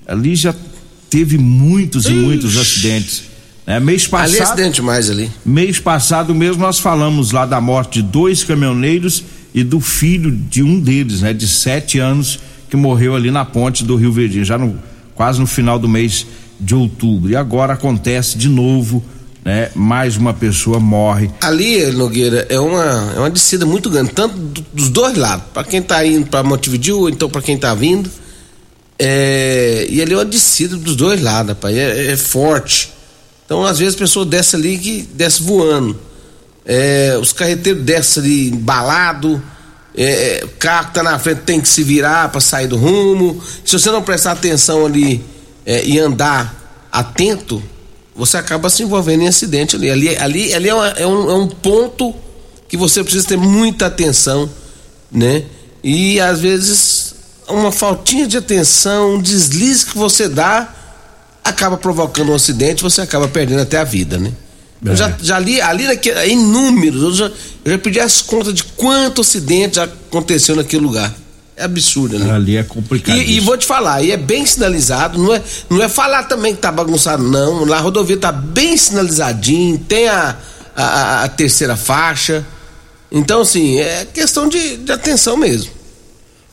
ali 0.08 0.36
já 0.36 0.54
teve 1.10 1.38
muitos 1.38 2.06
e 2.06 2.12
muitos 2.12 2.58
acidentes. 2.58 3.24
É, 3.68 3.80
mês 3.80 4.08
passado. 4.08 4.30
Ali 4.30 4.40
é 4.40 4.44
acidente 4.44 4.82
mais 4.82 5.10
ali. 5.10 5.32
Mês 5.44 5.80
passado 5.80 6.36
mesmo 6.36 6.62
nós 6.62 6.80
falamos 6.80 7.32
lá 7.32 7.46
da 7.46 7.60
morte 7.60 8.02
de 8.02 8.04
dois 8.04 8.44
caminhoneiros 8.44 9.24
e 9.54 9.64
do 9.64 9.80
filho 9.80 10.32
de 10.32 10.62
um 10.62 10.80
deles, 10.80 11.22
né, 11.22 11.34
de 11.34 11.48
sete 11.48 11.98
anos, 11.98 12.40
que 12.70 12.76
morreu 12.76 13.16
ali 13.16 13.32
na 13.32 13.44
ponte 13.44 13.84
do 13.84 13.96
Rio 13.96 14.12
Verdinho, 14.12 14.46
já 14.46 14.58
no, 14.58 14.78
quase 15.16 15.40
no 15.40 15.48
final 15.48 15.80
do 15.80 15.88
mês 15.88 16.28
de 16.60 16.76
outubro. 16.76 17.32
E 17.32 17.36
agora 17.36 17.74
acontece 17.74 18.38
de 18.38 18.50
novo, 18.50 19.04
né? 19.46 19.70
Mais 19.76 20.18
uma 20.18 20.34
pessoa 20.34 20.80
morre. 20.80 21.30
Ali, 21.40 21.86
Nogueira, 21.92 22.48
é 22.50 22.60
uma, 22.60 23.14
é 23.16 23.20
uma 23.20 23.30
descida 23.30 23.64
muito 23.64 23.92
grande, 23.92 24.12
tanto 24.12 24.36
do, 24.36 24.66
dos 24.74 24.90
dois 24.90 25.16
lados, 25.16 25.46
para 25.54 25.64
quem 25.64 25.84
tá 25.84 26.04
indo 26.04 26.26
para 26.26 26.42
Montevideo, 26.42 27.02
ou 27.02 27.10
então 27.10 27.30
para 27.30 27.44
quem 27.44 27.56
tá 27.56 27.76
vindo. 27.76 28.10
É, 28.98 29.86
e 29.88 30.02
ali 30.02 30.14
é 30.14 30.18
uma 30.18 30.26
descida 30.26 30.76
dos 30.76 30.96
dois 30.96 31.22
lados, 31.22 31.50
rapaz, 31.50 31.78
é, 31.78 32.14
é 32.14 32.18
forte. 32.18 32.92
Então, 33.46 33.64
às 33.64 33.78
vezes, 33.78 33.94
a 33.94 34.00
pessoa 34.00 34.26
desce 34.26 34.56
ali 34.56 34.80
que 34.80 35.08
desce 35.14 35.44
voando. 35.44 36.00
É, 36.66 37.16
os 37.22 37.32
carreteiros 37.32 37.84
descem 37.84 38.24
ali 38.24 38.50
embalado. 38.50 39.40
É, 39.96 40.42
o 40.44 40.48
carro 40.58 40.88
que 40.88 40.96
tá 40.96 41.04
na 41.04 41.20
frente 41.20 41.42
tem 41.42 41.62
que 41.62 41.70
se 41.70 41.84
virar 41.84 42.30
para 42.30 42.42
sair 42.42 42.68
do 42.68 42.76
rumo. 42.76 43.40
Se 43.64 43.78
você 43.78 43.92
não 43.92 44.02
prestar 44.02 44.32
atenção 44.32 44.84
ali 44.84 45.24
é, 45.64 45.86
e 45.86 46.00
andar 46.00 46.88
atento, 46.92 47.62
você 48.16 48.38
acaba 48.38 48.70
se 48.70 48.82
envolvendo 48.84 49.24
em 49.24 49.28
acidente 49.28 49.76
ali. 49.76 49.92
Ali, 49.92 50.18
ali, 50.18 50.54
ali 50.54 50.70
é, 50.70 50.74
uma, 50.74 50.88
é, 50.90 51.06
um, 51.06 51.30
é 51.30 51.34
um 51.34 51.48
ponto 51.48 52.16
que 52.68 52.78
você 52.78 53.04
precisa 53.04 53.28
ter 53.28 53.38
muita 53.38 53.88
atenção, 53.88 54.50
né? 55.12 55.44
E 55.84 56.20
às 56.20 56.40
vezes 56.40 57.16
uma 57.48 57.72
faltinha 57.72 58.26
de 58.26 58.38
atenção, 58.38 59.16
um 59.16 59.22
deslize 59.22 59.86
que 59.86 59.98
você 59.98 60.28
dá, 60.28 60.74
acaba 61.44 61.78
provocando 61.78 62.32
um 62.32 62.36
acidente, 62.36 62.82
você 62.82 63.02
acaba 63.02 63.28
perdendo 63.28 63.62
até 63.62 63.78
a 63.78 63.84
vida, 63.84 64.18
né? 64.18 64.32
É. 64.86 64.90
Eu 64.90 64.96
já, 64.96 65.18
já 65.22 65.40
li 65.40 65.62
ali 65.62 65.86
naquele, 65.86 66.20
em 66.26 66.38
números, 66.38 67.02
eu 67.02 67.14
já, 67.14 67.26
eu 67.66 67.72
já 67.74 67.78
pedi 67.78 68.00
as 68.00 68.22
contas 68.22 68.54
de 68.54 68.64
quanto 68.64 69.22
acidente 69.22 69.76
já 69.76 69.84
aconteceu 69.84 70.56
naquele 70.56 70.84
lugar. 70.84 71.14
É 71.58 71.64
absurdo, 71.64 72.20
né? 72.20 72.34
Ali 72.34 72.58
é 72.58 72.64
complicado. 72.64 73.18
E, 73.18 73.38
e 73.38 73.40
vou 73.40 73.58
te 73.58 73.66
falar, 73.66 74.02
e 74.02 74.12
é 74.12 74.18
bem 74.18 74.46
sinalizado, 74.46 75.18
não 75.18 75.34
é, 75.34 75.42
não 75.70 75.82
é 75.82 75.88
falar 75.88 76.24
também 76.24 76.54
que 76.54 76.62
tá 76.62 76.72
bagunçado, 76.72 77.24
não. 77.24 77.64
Lá 77.64 77.78
a 77.78 77.82
rodovia 77.82 78.18
tá 78.18 78.32
bem 78.32 78.76
sinalizadinho, 78.76 79.78
tem 79.78 80.08
a, 80.10 80.38
a, 80.76 81.24
a 81.24 81.30
terceira 81.30 81.78
faixa. 81.78 82.46
Então, 83.10 83.42
assim, 83.42 83.80
é 83.80 84.06
questão 84.06 84.50
de, 84.50 84.78
de 84.78 84.92
atenção 84.92 85.38
mesmo. 85.38 85.72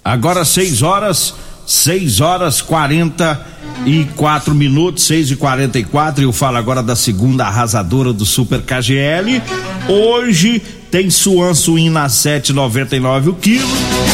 Agora 0.05 0.45
6 0.45 0.83
horas, 0.83 1.35
6 1.73 2.21
horas 2.21 2.61
44 2.61 4.55
minutos, 4.55 5.05
6 5.05 5.31
e 5.31 5.37
44 5.37 6.23
Eu 6.23 6.31
falo 6.31 6.59
agora 6.59 6.83
da 6.83 6.95
segunda 6.95 7.47
arrasadora 7.47 8.12
do 8.12 8.26
Super 8.26 8.61
KGL. 8.61 9.41
Hoje 9.88 10.61
tem 10.91 11.09
suan 11.09 11.55
suína 11.55 12.02
a 12.05 12.09
7,99 12.09 13.29
o 13.29 13.35
quilo. 13.35 13.67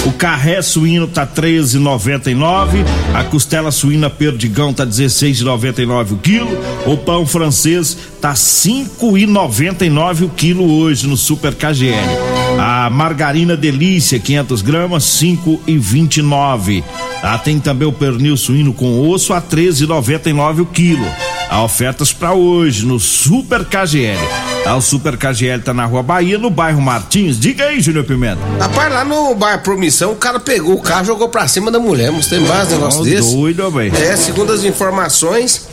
O 0.06 0.12
carré 0.12 0.62
suíno 0.62 1.08
tá 1.08 1.26
13,99. 1.26 2.84
A 3.12 3.24
costela 3.24 3.72
suína 3.72 4.08
perdigão 4.08 4.72
tá 4.72 4.86
16,99 4.86 6.12
o 6.12 6.16
quilo. 6.18 6.56
O 6.86 6.96
pão 6.96 7.26
francês 7.26 7.98
tá 8.20 8.34
5,99 8.34 10.26
o 10.26 10.28
quilo 10.28 10.78
hoje 10.78 11.08
no 11.08 11.16
Super 11.16 11.56
KGL. 11.56 11.96
A 12.60 12.88
margarina 12.88 13.56
delícia 13.56 14.20
500 14.20 14.62
gramas 14.62 15.02
5,29. 15.02 16.84
Ah, 17.22 17.36
tem 17.36 17.58
também 17.58 17.86
o 17.86 17.92
pernil 17.92 18.36
suíno 18.36 18.72
com 18.72 19.08
osso 19.08 19.32
a 19.32 19.42
13,99 19.42 20.60
o 20.62 20.66
quilo. 20.66 21.04
Há 21.50 21.62
ofertas 21.64 22.12
para 22.12 22.32
hoje 22.32 22.86
no 22.86 23.00
Super 23.00 23.64
KGL. 23.64 24.18
Ah, 24.64 24.76
o 24.76 24.80
Super 24.80 25.16
KGL 25.16 25.62
tá 25.62 25.74
na 25.74 25.84
Rua 25.84 26.02
Bahia, 26.02 26.38
no 26.38 26.50
bairro 26.50 26.80
Martins. 26.80 27.38
Diga 27.38 27.64
aí, 27.64 27.80
Júnior 27.80 28.04
Pimenta. 28.04 28.40
Rapaz, 28.60 28.92
lá 28.92 29.04
no 29.04 29.34
bairro 29.34 29.62
Promissão, 29.62 30.12
o 30.12 30.16
cara 30.16 30.38
pegou 30.38 30.74
o 30.74 30.80
carro 30.80 31.02
e 31.02 31.06
jogou 31.06 31.28
pra 31.28 31.48
cima 31.48 31.70
da 31.70 31.80
mulher. 31.80 32.12
Mas 32.12 32.26
tem 32.28 32.40
mais 32.40 32.68
negócio 32.68 33.02
desse? 33.02 33.34
doido, 33.34 33.68
velho. 33.70 33.96
É, 33.96 34.16
segundo 34.16 34.52
as 34.52 34.62
informações 34.62 35.66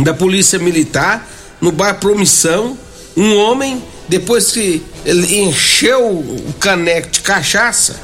da 0.00 0.14
Polícia 0.14 0.58
Militar, 0.58 1.26
no 1.60 1.72
bairro 1.72 1.98
Promissão, 1.98 2.76
um 3.16 3.36
homem, 3.38 3.82
depois 4.08 4.52
que 4.52 4.82
ele 5.04 5.40
encheu 5.40 6.10
o 6.10 6.54
caneco 6.60 7.10
de 7.10 7.20
cachaça, 7.20 7.96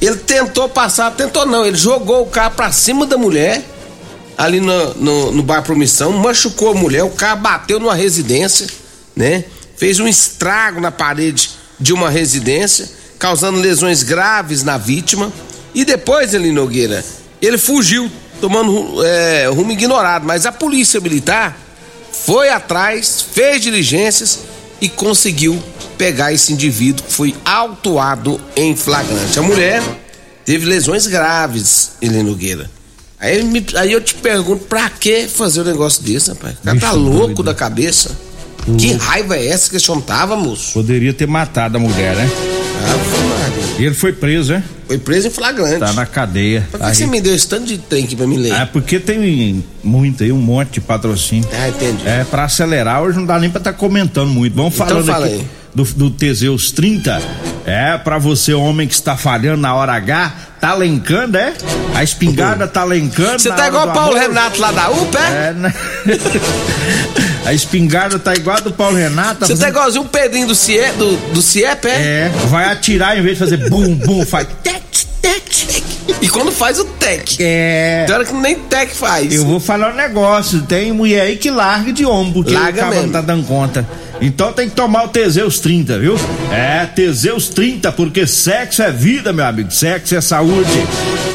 ele 0.00 0.16
tentou 0.16 0.68
passar, 0.68 1.10
tentou 1.12 1.44
não, 1.44 1.66
ele 1.66 1.76
jogou 1.76 2.22
o 2.22 2.26
carro 2.26 2.54
pra 2.54 2.72
cima 2.72 3.06
da 3.06 3.18
mulher, 3.18 3.62
ali 4.36 4.60
no, 4.60 4.94
no, 4.94 5.32
no 5.32 5.42
bairro 5.42 5.64
Promissão, 5.64 6.12
machucou 6.12 6.70
a 6.70 6.74
mulher, 6.74 7.04
o 7.04 7.10
carro 7.10 7.40
bateu 7.40 7.78
numa 7.78 7.94
residência, 7.94 8.66
né? 9.14 9.44
Fez 9.76 10.00
um 10.00 10.08
estrago 10.08 10.80
na 10.80 10.90
parede 10.90 11.50
de 11.78 11.92
uma 11.92 12.10
residência, 12.10 12.88
causando 13.18 13.58
lesões 13.58 14.02
graves 14.02 14.62
na 14.62 14.76
vítima. 14.76 15.32
E 15.74 15.84
depois, 15.84 16.34
ele 16.34 16.52
Nogueira, 16.52 17.04
ele 17.40 17.56
fugiu, 17.56 18.10
tomando 18.40 19.02
é, 19.04 19.46
rumo 19.46 19.72
ignorado. 19.72 20.26
Mas 20.26 20.44
a 20.44 20.52
polícia 20.52 21.00
militar 21.00 21.56
foi 22.12 22.50
atrás, 22.50 23.24
fez 23.32 23.62
diligências 23.62 24.40
e 24.80 24.88
conseguiu 24.88 25.62
pegar 26.00 26.32
esse 26.32 26.50
indivíduo 26.50 27.04
que 27.04 27.12
foi 27.12 27.34
autuado 27.44 28.40
em 28.56 28.74
flagrante. 28.74 29.38
A 29.38 29.42
mulher 29.42 29.82
teve 30.46 30.64
lesões 30.64 31.06
graves, 31.06 31.90
ele 32.00 32.22
Nogueira. 32.22 32.70
Aí, 33.20 33.42
me- 33.44 33.66
aí 33.76 33.92
eu 33.92 34.00
te 34.00 34.14
pergunto, 34.14 34.64
pra 34.64 34.88
que 34.88 35.28
fazer 35.28 35.60
um 35.60 35.64
negócio 35.64 36.02
desse, 36.02 36.30
rapaz? 36.30 36.54
O 36.54 36.62
cara 36.64 36.80
tá 36.80 36.92
louco 36.92 37.26
doido. 37.26 37.42
da 37.42 37.54
cabeça. 37.54 38.12
Que 38.78 38.94
raiva 38.94 39.36
é 39.36 39.48
essa 39.48 39.68
que 39.68 39.76
esse 39.76 39.90
homem 39.90 40.02
tava, 40.02 40.36
moço? 40.36 40.72
Poderia 40.72 41.12
ter 41.12 41.26
matado 41.26 41.76
a 41.76 41.80
mulher, 41.80 42.16
né? 42.16 42.30
E 43.78 43.84
ele 43.84 43.94
foi 43.94 44.12
preso, 44.14 44.54
né? 44.54 44.64
Foi 44.86 44.96
preso 44.96 45.28
em 45.28 45.30
flagrante. 45.30 45.80
Tá 45.80 45.92
na 45.92 46.06
cadeia. 46.06 46.66
Por 46.70 46.80
que 46.80 46.86
Tá 46.86 46.94
você 46.94 47.06
me 47.06 47.20
deu 47.20 47.34
esse 47.34 47.46
tanto 47.46 47.66
de 47.66 47.76
trem 47.76 48.04
aqui 48.04 48.16
pra 48.16 48.26
me 48.26 48.38
ler? 48.38 48.52
É 48.52 48.64
porque 48.64 48.98
tem 48.98 49.62
muito 49.84 50.22
aí, 50.24 50.32
um 50.32 50.38
monte 50.40 50.72
de 50.72 50.80
patrocínio. 50.80 51.46
Ah, 51.52 51.68
entendi. 51.68 52.08
É, 52.08 52.24
pra 52.24 52.44
acelerar, 52.44 53.02
hoje 53.02 53.18
não 53.18 53.26
dá 53.26 53.38
nem 53.38 53.50
pra 53.50 53.58
estar 53.58 53.74
comentando 53.74 54.30
muito. 54.30 54.56
Vamos 54.56 54.74
Então 54.74 54.86
falando 54.86 55.06
fala 55.06 55.26
aqui 55.26 55.34
aí. 55.36 55.46
Do, 55.74 55.84
do 55.84 56.10
Teseus 56.10 56.70
30. 56.72 57.20
É, 57.66 57.96
pra 57.98 58.18
você, 58.18 58.52
homem 58.54 58.88
que 58.88 58.94
está 58.94 59.16
falhando 59.16 59.58
na 59.60 59.74
hora 59.74 59.92
H, 59.92 60.32
tá 60.60 60.74
lencando, 60.74 61.36
é? 61.38 61.52
A 61.94 62.02
espingarda 62.02 62.66
tá 62.66 62.82
lencando. 62.84 63.38
Você 63.38 63.50
tá 63.50 63.68
igual 63.68 63.88
o 63.88 63.92
Paulo 63.92 64.16
amor. 64.16 64.28
Renato 64.28 64.60
lá 64.60 64.72
da 64.72 64.90
UPA, 64.90 65.18
é? 65.18 65.48
É, 65.48 65.52
né? 65.52 65.74
A 67.46 67.54
espingarda 67.54 68.18
tá 68.18 68.34
igual 68.34 68.58
a 68.58 68.60
do 68.60 68.70
Paulo 68.70 68.96
Renato. 68.96 69.46
Você 69.46 69.54
tá 69.54 69.60
fazendo- 69.60 69.68
igualzinho 69.70 70.04
o 70.04 70.08
Pedrinho 70.08 70.46
do, 70.46 70.54
CIE, 70.54 70.92
do, 70.98 71.16
do 71.32 71.42
CIEP, 71.42 71.86
é? 71.88 71.90
É, 71.90 72.32
vai 72.48 72.66
atirar 72.66 73.18
em 73.18 73.22
vez 73.22 73.38
de 73.38 73.44
fazer 73.44 73.68
bum, 73.70 73.94
bum, 73.94 74.24
faz 74.26 74.46
tec, 74.62 74.82
tec. 75.22 75.82
E 76.20 76.28
quando 76.28 76.52
faz 76.52 76.78
o 76.78 76.84
TEC. 76.84 77.38
É. 77.40 78.04
Tem 78.06 78.14
hora 78.14 78.24
que 78.26 78.34
nem 78.34 78.56
TEC 78.56 78.94
faz. 78.94 79.32
Eu 79.32 79.46
vou 79.46 79.58
falar 79.58 79.92
um 79.92 79.96
negócio, 79.96 80.60
tem 80.62 80.92
mulher 80.92 81.22
aí 81.22 81.36
que 81.36 81.50
larga 81.50 81.92
de 81.92 82.04
ombro, 82.04 82.42
porque 82.42 82.52
Larga 82.54 82.86
o 82.86 82.90
cara 82.90 83.02
não 83.02 83.08
tá 83.08 83.20
dando 83.22 83.46
conta. 83.46 83.88
Então 84.20 84.52
tem 84.52 84.68
que 84.68 84.76
tomar 84.76 85.04
o 85.04 85.08
Teseus 85.08 85.60
30, 85.60 85.98
viu? 85.98 86.14
É, 86.52 86.84
Teseus 86.84 87.48
30, 87.48 87.90
porque 87.92 88.26
sexo 88.26 88.82
é 88.82 88.92
vida, 88.92 89.32
meu 89.32 89.46
amigo. 89.46 89.70
Sexo 89.70 90.14
é 90.14 90.20
saúde. 90.20 90.86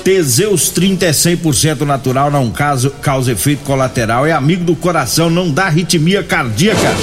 Teseus 0.03 0.69
30 0.69 1.05
é 1.05 1.11
100% 1.11 1.81
natural, 1.81 2.29
não 2.29 2.51
causa, 2.51 2.91
causa 3.01 3.31
efeito 3.31 3.63
colateral, 3.63 4.27
é 4.27 4.31
amigo 4.31 4.63
do 4.63 4.75
coração, 4.75 5.31
não 5.31 5.49
dá 5.49 5.65
arritmia 5.65 6.21
cardíaca. 6.21 6.93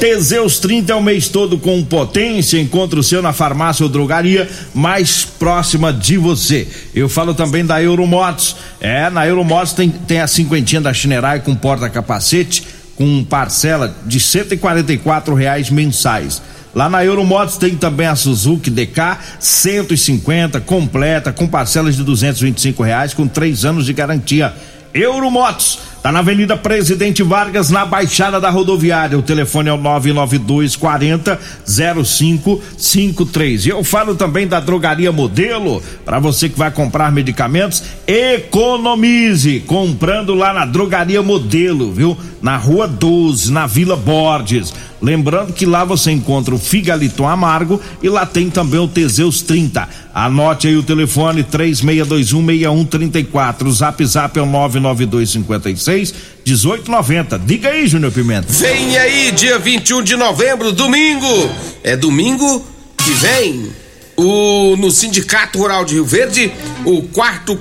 Teseus 0.00 0.58
30 0.58 0.92
é 0.92 0.94
o 0.94 1.02
mês 1.02 1.28
todo 1.28 1.58
com 1.58 1.84
potência. 1.84 2.58
Encontre 2.58 2.98
o 2.98 3.02
seu 3.02 3.20
na 3.20 3.32
farmácia 3.32 3.84
ou 3.84 3.90
drogaria 3.90 4.48
mais 4.74 5.24
próxima 5.24 5.92
de 5.92 6.16
você. 6.16 6.66
Eu 6.94 7.08
falo 7.08 7.34
também 7.34 7.64
da 7.64 7.82
Euromotos. 7.82 8.56
É, 8.80 9.10
na 9.10 9.26
Euromotos 9.26 9.72
tem, 9.72 9.90
tem 9.90 10.20
a 10.20 10.26
cinquentinha 10.26 10.80
da 10.80 10.94
Chinerai 10.94 11.40
com 11.40 11.54
porta-capacete 11.54 12.75
com 12.96 13.22
parcela 13.24 13.94
de 14.04 14.18
R$ 14.18 15.34
reais 15.36 15.70
mensais. 15.70 16.42
Lá 16.74 16.88
na 16.88 17.04
Euromotos 17.04 17.56
tem 17.56 17.74
também 17.74 18.06
a 18.06 18.14
Suzuki 18.14 18.68
DK 18.68 19.18
150 19.40 20.60
completa 20.60 21.32
com 21.32 21.46
parcelas 21.46 21.96
de 21.96 22.02
R$ 22.02 22.74
reais 22.84 23.14
com 23.14 23.26
três 23.26 23.64
anos 23.64 23.86
de 23.86 23.92
garantia. 23.92 24.54
Euromotos, 24.92 25.78
tá 26.06 26.12
na 26.12 26.20
Avenida 26.20 26.56
Presidente 26.56 27.20
Vargas, 27.24 27.68
na 27.68 27.84
Baixada 27.84 28.40
da 28.40 28.48
Rodoviária. 28.48 29.18
O 29.18 29.22
telefone 29.22 29.70
é 29.70 29.72
o 29.72 29.76
992 29.76 30.76
40 30.76 31.36
0553. 31.66 33.66
E 33.66 33.70
eu 33.70 33.82
falo 33.82 34.14
também 34.14 34.46
da 34.46 34.60
Drogaria 34.60 35.10
Modelo, 35.10 35.82
para 36.04 36.20
você 36.20 36.48
que 36.48 36.56
vai 36.56 36.70
comprar 36.70 37.10
medicamentos, 37.10 37.82
economize 38.06 39.58
comprando 39.66 40.32
lá 40.32 40.52
na 40.52 40.64
Drogaria 40.64 41.24
Modelo, 41.24 41.90
viu? 41.90 42.16
Na 42.40 42.56
Rua 42.56 42.86
12, 42.86 43.50
na 43.50 43.66
Vila 43.66 43.96
Borges. 43.96 44.72
Lembrando 45.02 45.52
que 45.52 45.66
lá 45.66 45.84
você 45.84 46.12
encontra 46.12 46.54
o 46.54 46.58
Figaliton 46.58 47.28
Amargo 47.28 47.78
e 48.02 48.08
lá 48.08 48.24
tem 48.24 48.48
também 48.48 48.80
o 48.80 48.88
Teseus 48.88 49.42
30. 49.42 49.86
Anote 50.14 50.68
aí 50.68 50.76
o 50.76 50.82
telefone 50.82 51.44
36216134. 51.44 53.66
O 53.66 53.72
zap 53.72 54.02
zap 54.06 54.38
é 54.38 54.42
o 54.42 54.46
99256 54.46 55.95
1890. 55.96 57.38
Diga 57.40 57.70
aí, 57.70 57.86
Júnior 57.86 58.12
Pimenta. 58.12 58.52
Vem 58.52 58.96
aí, 58.98 59.32
dia 59.32 59.58
21 59.58 60.02
de 60.02 60.16
novembro, 60.16 60.72
domingo. 60.72 61.50
É 61.82 61.96
domingo 61.96 62.64
que 62.96 63.10
vem. 63.12 63.70
O, 64.16 64.76
no 64.78 64.90
Sindicato 64.90 65.58
Rural 65.58 65.84
de 65.84 65.94
Rio 65.94 66.04
Verde, 66.06 66.50
o 66.86 67.02
quarto 67.02 67.60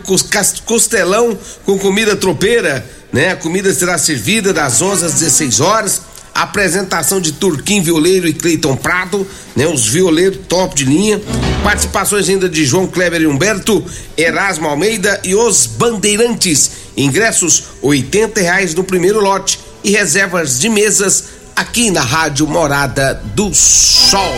costelão 0.65 1.37
com 1.65 1.77
comida 1.77 2.15
tropeira, 2.15 2.85
né? 3.11 3.31
A 3.31 3.35
comida 3.35 3.73
será 3.73 3.97
servida 3.97 4.53
das 4.53 4.81
11 4.81 5.05
às 5.05 5.13
16 5.15 5.59
horas 5.59 6.01
apresentação 6.35 7.21
de 7.21 7.31
Turquim 7.31 7.81
Violeiro 7.81 8.27
e 8.27 8.33
Cleiton 8.33 8.75
Prado, 8.75 9.25
né? 9.55 9.65
Os 9.65 9.87
violeiros 9.87 10.39
top 10.49 10.75
de 10.75 10.83
linha. 10.83 11.21
Participações 11.63 12.27
ainda 12.27 12.49
de 12.49 12.65
João 12.65 12.85
Kleber 12.85 13.21
e 13.21 13.27
Humberto, 13.27 13.83
Erasmo 14.17 14.67
Almeida 14.67 15.21
e 15.23 15.33
os 15.33 15.65
Bandeirantes. 15.65 16.84
Ingressos 16.97 17.65
oitenta 17.81 18.39
reais 18.39 18.73
no 18.73 18.83
primeiro 18.83 19.19
lote 19.19 19.59
e 19.83 19.91
reservas 19.91 20.59
de 20.59 20.69
mesas 20.69 21.25
aqui 21.55 21.91
na 21.91 22.01
Rádio 22.01 22.47
Morada 22.47 23.21
do 23.35 23.53
Sol. 23.53 24.33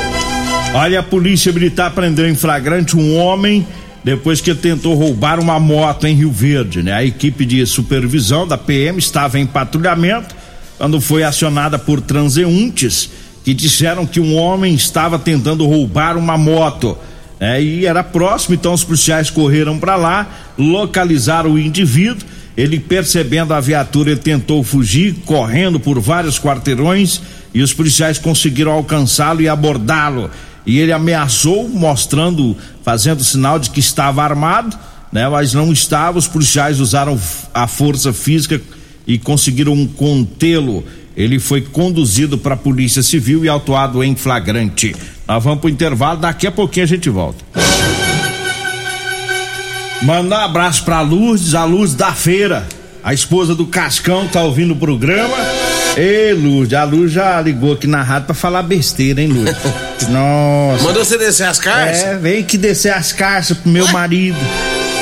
Olha, 0.74 1.00
a 1.00 1.04
polícia 1.04 1.52
militar 1.54 1.92
prendeu 1.92 2.28
em 2.28 2.36
flagrante 2.36 2.98
um 2.98 3.16
homem 3.16 3.66
depois 4.04 4.42
que 4.42 4.54
tentou 4.56 4.96
roubar 4.96 5.40
uma 5.40 5.60
moto 5.60 6.08
em 6.08 6.16
Rio 6.16 6.32
Verde, 6.32 6.82
né? 6.82 6.94
A 6.94 7.04
equipe 7.04 7.46
de 7.46 7.66
supervisão 7.66 8.48
da 8.48 8.58
PM 8.58 8.98
estava 8.98 9.38
em 9.38 9.46
patrulhamento 9.46 10.36
quando 10.78 11.00
foi 11.00 11.24
acionada 11.24 11.78
por 11.78 12.02
transeuntes 12.02 13.10
que 13.44 13.54
disseram 13.54 14.06
que 14.06 14.20
um 14.20 14.36
homem 14.36 14.74
estava 14.74 15.20
tentando 15.20 15.66
roubar 15.66 16.18
uma 16.18 16.38
moto. 16.38 16.98
É, 17.40 17.62
e 17.62 17.86
era 17.86 18.04
próximo, 18.04 18.56
então 18.56 18.74
os 18.74 18.84
policiais 18.84 19.30
correram 19.30 19.78
para 19.78 19.96
lá, 19.96 20.28
localizaram 20.58 21.52
o 21.52 21.60
indivíduo. 21.60 22.28
Ele, 22.58 22.80
percebendo 22.80 23.54
a 23.54 23.60
viatura, 23.60 24.10
ele 24.10 24.20
tentou 24.20 24.64
fugir, 24.64 25.16
correndo 25.26 25.80
por 25.80 26.00
vários 26.00 26.40
quarteirões, 26.40 27.22
e 27.54 27.62
os 27.62 27.72
policiais 27.72 28.18
conseguiram 28.18 28.72
alcançá-lo 28.72 29.42
e 29.42 29.48
abordá-lo. 29.48 30.32
E 30.66 30.80
ele 30.80 30.92
ameaçou, 30.92 31.70
mostrando, 31.70 32.58
fazendo 32.84 33.24
sinal 33.24 33.60
de 33.60 33.70
que 33.70 33.80
estava 33.80 34.24
armado, 34.24 34.76
né? 35.14 35.30
Mas 35.30 35.54
não 35.54 35.72
estava. 35.72 36.18
Os 36.18 36.28
policiais 36.28 36.80
usaram 36.80 37.18
a 37.54 37.68
força 37.68 38.12
física 38.12 38.60
e 39.06 39.18
conseguiram 39.18 39.86
contê-lo. 39.88 40.84
Ele 41.16 41.40
foi 41.40 41.62
conduzido 41.62 42.38
para 42.38 42.56
a 42.56 42.58
Polícia 42.58 43.02
Civil 43.02 43.46
e 43.46 43.50
autuado 43.50 44.04
em 44.04 44.16
flagrante. 44.16 44.96
Nós 45.28 45.44
vamos 45.44 45.60
para 45.60 45.68
o 45.68 45.72
intervalo, 45.72 46.20
daqui 46.20 46.48
a 46.48 46.52
pouquinho 46.52 46.84
a 46.84 46.88
gente 46.88 47.10
volta. 47.10 47.44
Mandar 50.02 50.42
um 50.42 50.46
abraço 50.46 50.84
para 50.84 50.98
a 50.98 51.02
Luz, 51.02 51.56
a 51.56 51.64
Luz 51.64 51.94
da 51.94 52.14
Feira. 52.14 52.66
A 53.04 53.14
esposa 53.14 53.56
do 53.56 53.66
Cascão 53.66 54.28
tá 54.28 54.42
ouvindo 54.44 54.74
o 54.74 54.76
programa. 54.76 55.36
Ei, 55.96 56.34
Luz, 56.34 56.74
a 56.74 56.84
Luz 56.84 57.12
já 57.12 57.42
ligou 57.42 57.74
aqui 57.74 57.88
na 57.88 58.04
rádio 58.04 58.28
pra 58.28 58.36
falar 58.36 58.62
besteira, 58.64 59.22
hein, 59.22 59.30
Luz? 59.30 59.50
Nossa. 60.10 60.84
Mandou 60.84 61.04
você 61.04 61.18
descer 61.18 61.48
as 61.48 61.60
carças? 61.60 62.04
É, 62.04 62.18
vem 62.18 62.44
que 62.44 62.58
descer 62.58 62.94
as 62.94 63.12
carças 63.12 63.58
pro 63.58 63.72
meu 63.72 63.88
marido. 63.88 64.38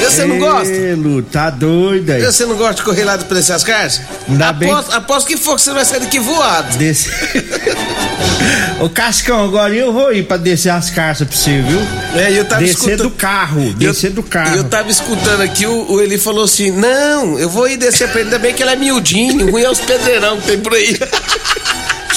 Você 0.03 0.25
não 0.25 0.37
gosta? 0.37 0.73
Lu, 0.95 1.21
tá 1.23 1.49
doido 1.49 2.11
aí. 2.11 2.23
Você 2.23 2.45
não 2.45 2.55
gosta 2.55 2.75
de 2.75 2.83
correr 2.83 3.03
lá 3.03 3.15
descer 3.17 3.53
as 3.53 3.63
cartas? 3.63 4.01
Ainda 4.27 4.49
aposto, 4.49 4.87
bem. 4.87 4.97
Aposto 4.97 5.27
que 5.27 5.37
for 5.37 5.55
que 5.55 5.61
você 5.61 5.73
vai 5.73 5.85
sair 5.85 5.99
daqui 5.99 6.19
voado. 6.19 6.77
Desse... 6.77 7.09
Ô 8.79 8.89
Cascão, 8.89 9.43
agora 9.43 9.73
eu 9.73 9.91
vou 9.93 10.13
ir 10.13 10.23
pra 10.23 10.37
descer 10.37 10.69
as 10.69 10.89
cartas 10.89 11.27
pra 11.27 11.37
você, 11.37 11.61
viu? 11.61 11.79
É, 12.13 12.31
eu 12.31 12.45
tava 12.45 12.61
descer 12.61 12.75
escutando... 12.75 13.03
do 13.03 13.11
carro, 13.11 13.73
descer 13.73 14.11
do 14.11 14.23
carro. 14.23 14.55
Eu 14.55 14.63
tava 14.65 14.89
escutando 14.91 15.41
aqui, 15.41 15.65
o, 15.65 15.91
o 15.91 16.01
Eli 16.01 16.17
falou 16.17 16.43
assim: 16.43 16.71
não, 16.71 17.39
eu 17.39 17.49
vou 17.49 17.67
ir 17.67 17.77
descer 17.77 18.09
pra 18.09 18.19
ele, 18.19 18.29
ainda 18.29 18.39
bem 18.39 18.53
que 18.53 18.61
ele 18.61 18.71
é 18.71 18.75
miudinho, 18.75 19.49
ruim 19.49 19.63
é 19.63 19.69
os 19.69 19.79
pedreirão 19.79 20.39
que 20.41 20.47
tem 20.47 20.59
por 20.59 20.73
aí. 20.73 20.97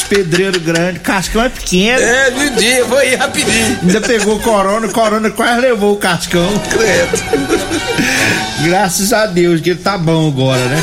Os 0.09 0.17
pedreiros 0.17 0.63
grandes, 0.63 1.03
Cascão 1.03 1.45
é 1.45 1.51
pequeno. 1.51 2.01
É, 2.01 2.31
miudinho, 2.31 2.79
eu 2.79 2.89
vou 2.89 3.03
ir 3.03 3.17
rapidinho. 3.17 3.79
Ainda 3.83 4.01
pegou 4.01 4.41
corona, 4.41 4.89
corona 4.89 5.31
quase 5.31 5.61
levou 5.61 5.93
o 5.93 5.97
Cascão. 5.99 6.49
Credo. 6.71 7.49
Graças 8.65 9.13
a 9.13 9.27
Deus 9.27 9.61
que 9.61 9.71
ele 9.71 9.79
tá 9.79 9.99
bom 9.99 10.29
agora, 10.29 10.65
né? 10.65 10.83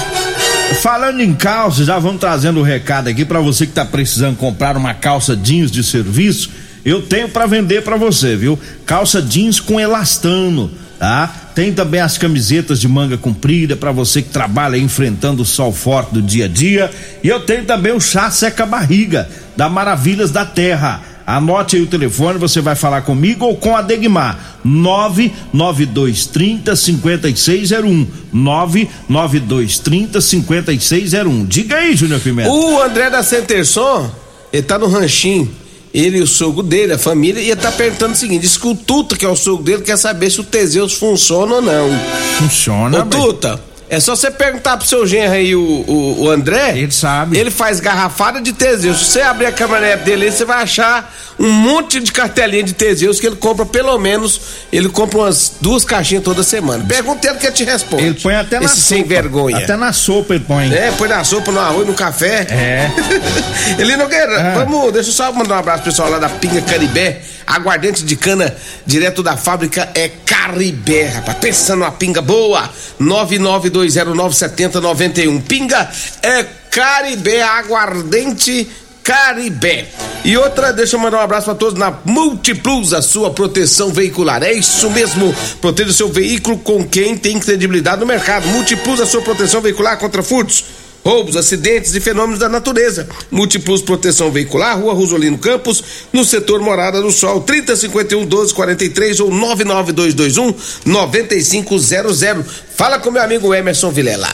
Falando 0.79 1.21
em 1.21 1.33
calça, 1.33 1.83
já 1.83 1.97
vamos 1.97 2.19
trazendo 2.19 2.57
o 2.57 2.59
um 2.59 2.63
recado 2.63 3.07
aqui 3.07 3.25
para 3.25 3.39
você 3.39 3.65
que 3.65 3.73
tá 3.73 3.83
precisando 3.83 4.37
comprar 4.37 4.77
uma 4.77 4.93
calça 4.93 5.35
jeans 5.35 5.71
de 5.71 5.83
serviço. 5.83 6.51
Eu 6.85 7.01
tenho 7.01 7.27
para 7.27 7.47
vender 7.47 7.81
para 7.81 7.97
você, 7.97 8.35
viu? 8.35 8.59
Calça 8.85 9.23
jeans 9.23 9.59
com 9.59 9.79
elastano, 9.79 10.71
tá? 10.97 11.27
Tem 11.53 11.73
também 11.73 12.01
as 12.01 12.17
camisetas 12.17 12.79
de 12.79 12.87
manga 12.87 13.17
comprida 13.17 13.75
para 13.75 13.91
você 13.91 14.21
que 14.21 14.29
trabalha 14.29 14.77
enfrentando 14.77 15.43
o 15.43 15.45
sol 15.45 15.71
forte 15.71 16.13
do 16.13 16.21
dia 16.21 16.45
a 16.45 16.47
dia. 16.47 16.91
E 17.23 17.27
eu 17.27 17.39
tenho 17.39 17.65
também 17.65 17.91
o 17.91 17.99
chá 17.99 18.29
seca 18.29 18.65
barriga 18.65 19.29
da 19.55 19.69
Maravilhas 19.69 20.31
da 20.31 20.45
Terra 20.45 21.15
Anote 21.25 21.75
aí 21.75 21.81
o 21.81 21.87
telefone, 21.87 22.37
você 22.37 22.61
vai 22.61 22.75
falar 22.75 23.01
comigo 23.01 23.45
ou 23.45 23.57
com 23.57 23.75
a 23.75 23.81
Degmar. 23.81 24.59
99230 24.63 26.75
5601. 26.75 28.05
99230 28.31 30.21
5601. 30.21 31.45
Diga 31.45 31.77
aí, 31.77 31.95
Júnior 31.95 32.19
Pimenta. 32.19 32.51
O 32.51 32.79
André 32.79 33.09
da 33.09 33.23
Centerson, 33.23 34.07
ele 34.53 34.61
tá 34.61 34.77
no 34.77 34.87
ranchinho. 34.87 35.51
Ele 35.95 36.17
e 36.17 36.21
o 36.21 36.27
sogro 36.27 36.61
dele, 36.61 36.91
a 36.91 36.97
família, 36.97 37.39
ia 37.39 37.55
tá 37.55 37.71
perguntando 37.71 38.11
o 38.13 38.17
seguinte: 38.17 38.41
diz 38.41 38.57
que 38.57 38.67
o 38.67 38.75
Tuta, 38.75 39.15
que 39.15 39.25
é 39.25 39.29
o 39.29 39.35
sogro 39.35 39.63
dele, 39.63 39.81
quer 39.81 39.95
saber 39.97 40.29
se 40.29 40.41
o 40.41 40.43
Teseus 40.43 40.93
funciona 40.93 41.55
ou 41.55 41.61
não. 41.61 41.89
Funciona, 42.37 42.99
Ô, 42.99 43.05
Tuta, 43.05 43.63
é 43.87 43.99
só 43.99 44.15
você 44.15 44.31
perguntar 44.31 44.77
pro 44.77 44.87
seu 44.87 45.05
genro 45.05 45.33
aí, 45.33 45.55
o, 45.55 45.61
o, 45.61 46.23
o, 46.23 46.29
André. 46.29 46.77
Ele 46.77 46.91
sabe. 46.91 47.37
Ele 47.37 47.51
faz 47.51 47.79
garrafada 47.79 48.41
de 48.41 48.51
Teseus. 48.51 48.97
Se 48.97 49.05
você 49.05 49.21
abrir 49.21 49.45
a 49.45 49.51
caminhonete 49.51 50.03
dele, 50.03 50.31
você 50.31 50.43
vai 50.43 50.63
achar 50.63 51.13
um 51.37 51.51
monte 51.51 51.99
de 51.99 52.11
cartelinha 52.11 52.63
de 52.63 52.73
Teseus 52.73 53.19
que 53.19 53.27
ele 53.27 53.35
compra 53.35 53.63
pelo 53.65 53.97
menos. 53.99 54.41
Ele 54.73 54.89
compra 54.89 55.19
umas 55.19 55.53
duas 55.61 55.85
caixinhas 55.85 56.23
toda 56.23 56.41
semana. 56.41 56.83
Pergunta 56.83 57.27
ele 57.27 57.37
que 57.37 57.45
ele 57.45 57.53
te 57.53 57.63
responde. 57.63 58.03
Ele 58.03 58.15
põe 58.15 58.35
até 58.35 58.59
na 58.59 58.65
Esse 58.65 58.75
sopa. 58.77 58.87
sem 58.87 59.03
vergonha. 59.03 59.57
Até 59.57 59.75
na 59.75 59.93
sopa 59.93 60.33
ele 60.33 60.43
põe. 60.47 60.73
É, 60.73 60.91
põe 60.97 61.07
na 61.07 61.23
sopa, 61.23 61.51
no 61.51 61.59
arroz, 61.59 61.87
no 61.87 61.93
café. 61.93 62.47
É. 62.49 62.91
ele 63.77 63.95
não 63.95 64.07
quer. 64.07 64.27
Ah. 64.29 64.53
Vamos, 64.55 64.93
deixa 64.93 65.09
eu 65.09 65.13
só 65.13 65.31
mandar 65.31 65.57
um 65.57 65.59
abraço 65.59 65.83
pro 65.83 65.91
pessoal 65.91 66.09
lá 66.09 66.17
da 66.17 66.29
Pinga 66.29 66.61
Caribé. 66.61 67.21
Aguardente 67.45 68.03
de 68.03 68.15
cana 68.15 68.55
direto 68.85 69.21
da 69.21 69.37
fábrica 69.37 69.89
é 69.93 70.09
Caribé, 70.25 71.07
rapaz. 71.07 71.37
Pensando 71.37 71.79
numa 71.79 71.91
pinga 71.91 72.21
boa. 72.21 72.69
992097091. 72.99 75.43
Pinga 75.43 75.89
é 76.23 76.43
Caribé, 76.71 77.41
aguardente 77.41 78.67
Caribé. 79.03 79.87
E 80.23 80.35
outra, 80.35 80.73
deixa 80.73 80.95
eu 80.95 80.99
mandar 80.99 81.19
um 81.19 81.21
abraço 81.21 81.45
para 81.45 81.55
todos 81.55 81.77
na 81.77 81.93
Multiplus, 82.03 82.93
a 82.93 83.01
sua 83.01 83.29
proteção 83.29 83.93
veicular. 83.93 84.41
É 84.41 84.51
isso 84.51 84.89
mesmo, 84.89 85.33
proteja 85.61 85.91
o 85.91 85.93
seu 85.93 86.09
veículo 86.09 86.57
com 86.57 86.83
quem 86.83 87.15
tem 87.15 87.39
credibilidade 87.39 87.99
no 87.99 88.07
mercado. 88.07 88.47
Multiplus, 88.47 88.99
a 88.99 89.05
sua 89.05 89.21
proteção 89.21 89.61
veicular 89.61 89.99
contra 89.99 90.23
furtos 90.23 90.65
roubos, 91.05 91.37
acidentes 91.37 91.93
e 91.93 92.01
fenômenos 92.01 92.39
da 92.39 92.49
natureza. 92.49 93.07
Múltiplos 93.29 93.83
Proteção 93.83 94.31
Veicular, 94.31 94.79
Rua 94.79 94.93
Rosolino 94.93 95.37
Campos, 95.37 95.83
no 96.11 96.25
setor 96.25 96.59
Morada 96.59 96.99
do 96.99 97.11
Sol, 97.11 97.41
3051 97.41 98.21
1243 98.21 99.19
ou 99.19 99.29
99221 99.29 100.53
9500. 100.85 102.45
Fala 102.75 102.97
com 102.97 103.11
meu 103.11 103.21
amigo 103.21 103.53
Emerson 103.53 103.91
Vilela. 103.91 104.31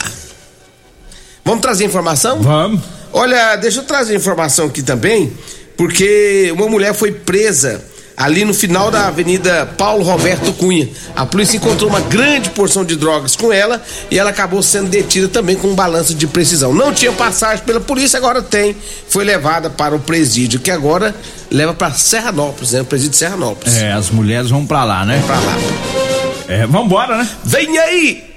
Vamos 1.44 1.60
trazer 1.60 1.84
informação? 1.84 2.40
Vamos. 2.40 2.80
Olha, 3.12 3.56
deixa 3.56 3.80
eu 3.80 3.84
trazer 3.84 4.16
informação 4.16 4.66
aqui 4.66 4.82
também, 4.82 5.30
porque 5.76 6.50
uma 6.54 6.66
mulher 6.66 6.94
foi 6.94 7.12
presa 7.12 7.84
ali 8.16 8.44
no 8.44 8.54
final 8.54 8.90
da 8.90 9.06
Avenida 9.06 9.66
Paulo 9.78 10.04
Roberto 10.04 10.52
Cunha. 10.52 10.88
A 11.14 11.26
polícia 11.26 11.56
encontrou 11.56 11.88
uma 11.88 12.00
grande 12.00 12.50
porção 12.50 12.84
de 12.84 12.96
drogas 12.96 13.36
com 13.36 13.52
ela 13.52 13.82
e 14.10 14.18
ela 14.18 14.30
acabou 14.30 14.62
sendo 14.62 14.88
detida 14.88 15.28
também 15.28 15.56
com 15.56 15.68
um 15.68 15.74
balanço 15.74 16.14
de 16.14 16.26
precisão. 16.26 16.72
Não 16.72 16.92
tinha 16.92 17.12
passagem 17.12 17.64
pela 17.64 17.80
polícia, 17.80 18.16
agora 18.16 18.42
tem. 18.42 18.76
Foi 19.08 19.24
levada 19.24 19.70
para 19.70 19.94
o 19.94 20.00
presídio, 20.00 20.60
que 20.60 20.70
agora 20.70 21.14
leva 21.50 21.74
para 21.74 21.92
Serranópolis, 21.92 22.72
né? 22.72 22.80
O 22.80 22.84
presídio 22.84 23.12
de 23.12 23.16
Serranópolis. 23.16 23.76
É, 23.76 23.92
as 23.92 24.10
mulheres 24.10 24.50
vão 24.50 24.66
pra 24.66 24.84
lá, 24.84 25.04
né? 25.04 25.22
Pra 25.26 25.36
lá. 25.36 25.56
É, 26.48 26.66
vambora, 26.66 27.18
né? 27.18 27.28
Vem 27.44 27.78
aí 27.78 28.31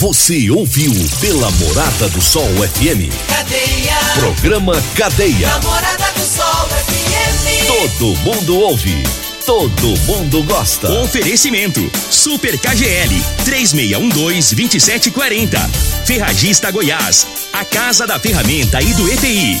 Você 0.00 0.48
ouviu 0.48 0.92
pela 1.20 1.50
Morada 1.50 2.08
do 2.10 2.22
Sol 2.22 2.46
FM. 2.46 3.10
Cadeia. 3.26 3.96
Programa 4.14 4.80
Cadeia. 4.94 5.48
Namorada 5.48 6.12
do 6.12 6.20
Sol 6.20 6.68
FM. 6.68 7.66
Todo 7.66 8.14
mundo 8.18 8.60
ouve. 8.60 9.02
Todo 9.44 9.88
mundo 10.02 10.44
gosta. 10.44 10.88
Oferecimento: 11.02 11.90
Super 12.12 12.56
KGL 12.58 13.20
3612-2740. 13.44 15.68
Ferragista 16.04 16.70
Goiás. 16.70 17.26
A 17.52 17.64
Casa 17.64 18.06
da 18.06 18.20
Ferramenta 18.20 18.80
e 18.80 18.94
do 18.94 19.12
EPI. 19.12 19.60